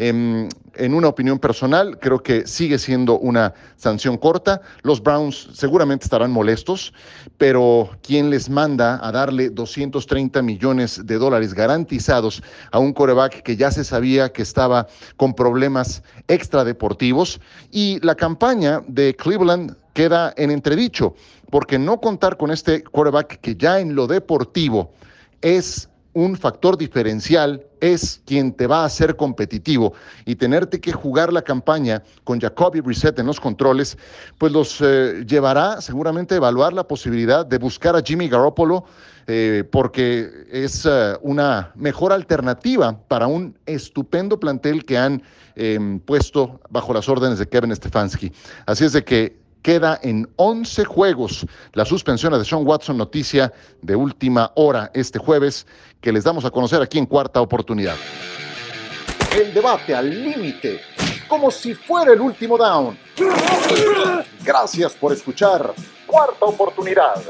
En, 0.00 0.48
una 0.94 1.08
opinión 1.08 1.40
personal, 1.40 1.98
creo 1.98 2.22
que 2.22 2.46
sigue 2.46 2.78
siendo 2.78 3.18
una 3.18 3.52
sanción 3.74 4.16
corta. 4.16 4.62
Los 4.82 5.02
Browns 5.02 5.48
seguramente 5.52 6.04
estarán 6.04 6.30
molestos, 6.30 6.92
pero 7.36 7.90
¿quién 8.00 8.30
les 8.30 8.48
manda 8.48 9.04
a 9.04 9.10
darle 9.10 9.50
230 9.50 10.40
millones 10.40 11.04
de 11.04 11.18
dólares 11.18 11.52
garantizados 11.52 12.44
a 12.70 12.78
un 12.78 12.92
coreback 12.92 13.42
que 13.42 13.56
ya 13.56 13.72
se 13.72 13.82
sabía 13.82 14.32
que 14.32 14.42
estaba 14.42 14.86
con 15.16 15.34
problemas 15.34 16.04
extradeportivos? 16.28 17.40
Y 17.72 17.98
la 18.06 18.14
campaña 18.14 18.80
de 18.86 19.16
Cleveland 19.16 19.74
queda 19.94 20.32
en 20.36 20.52
entredicho, 20.52 21.16
porque 21.50 21.76
no 21.76 22.00
contar 22.00 22.36
con 22.36 22.52
este 22.52 22.84
quarterback 22.84 23.40
que 23.40 23.56
ya 23.56 23.80
en 23.80 23.96
lo 23.96 24.06
deportivo 24.06 24.92
es 25.42 25.88
un 26.14 26.36
factor 26.36 26.76
diferencial 26.76 27.64
es 27.80 28.20
quien 28.24 28.52
te 28.52 28.66
va 28.66 28.82
a 28.82 28.86
hacer 28.86 29.16
competitivo 29.16 29.92
y 30.24 30.34
tenerte 30.36 30.80
que 30.80 30.92
jugar 30.92 31.32
la 31.32 31.42
campaña 31.42 32.02
con 32.24 32.40
Jacoby 32.40 32.80
Brissett 32.80 33.18
en 33.18 33.26
los 33.26 33.38
controles, 33.38 33.96
pues 34.38 34.52
los 34.52 34.80
eh, 34.80 35.24
llevará 35.26 35.80
seguramente 35.80 36.34
a 36.34 36.38
evaluar 36.38 36.72
la 36.72 36.86
posibilidad 36.86 37.46
de 37.46 37.58
buscar 37.58 37.94
a 37.94 38.02
Jimmy 38.02 38.28
Garoppolo 38.28 38.84
eh, 39.26 39.62
porque 39.70 40.46
es 40.50 40.86
eh, 40.86 41.14
una 41.20 41.70
mejor 41.74 42.12
alternativa 42.12 42.98
para 43.08 43.26
un 43.26 43.56
estupendo 43.66 44.40
plantel 44.40 44.84
que 44.86 44.96
han 44.96 45.22
em, 45.54 46.00
puesto 46.00 46.60
bajo 46.70 46.94
las 46.94 47.08
órdenes 47.08 47.38
de 47.38 47.46
Kevin 47.46 47.76
Stefanski. 47.76 48.32
Así 48.64 48.86
es 48.86 48.94
de 48.94 49.04
que 49.04 49.38
queda 49.62 49.98
en 50.02 50.26
11 50.36 50.84
juegos 50.86 51.46
la 51.74 51.84
suspensión 51.84 52.32
de 52.32 52.44
Sean 52.44 52.66
Watson, 52.66 52.96
noticia 52.96 53.52
de 53.82 53.96
última 53.96 54.50
hora 54.54 54.90
este 54.94 55.18
jueves 55.18 55.66
que 56.00 56.12
les 56.12 56.24
damos 56.24 56.44
a 56.44 56.50
conocer 56.50 56.80
aquí 56.80 56.98
en 56.98 57.06
Cuarta 57.06 57.40
Oportunidad. 57.40 57.96
El 59.36 59.52
debate 59.52 59.94
al 59.94 60.08
límite, 60.08 60.80
como 61.28 61.50
si 61.50 61.74
fuera 61.74 62.12
el 62.12 62.20
último 62.20 62.56
down. 62.56 62.98
Gracias 64.44 64.94
por 64.94 65.12
escuchar 65.12 65.74
Cuarta 66.06 66.46
Oportunidad. 66.46 67.22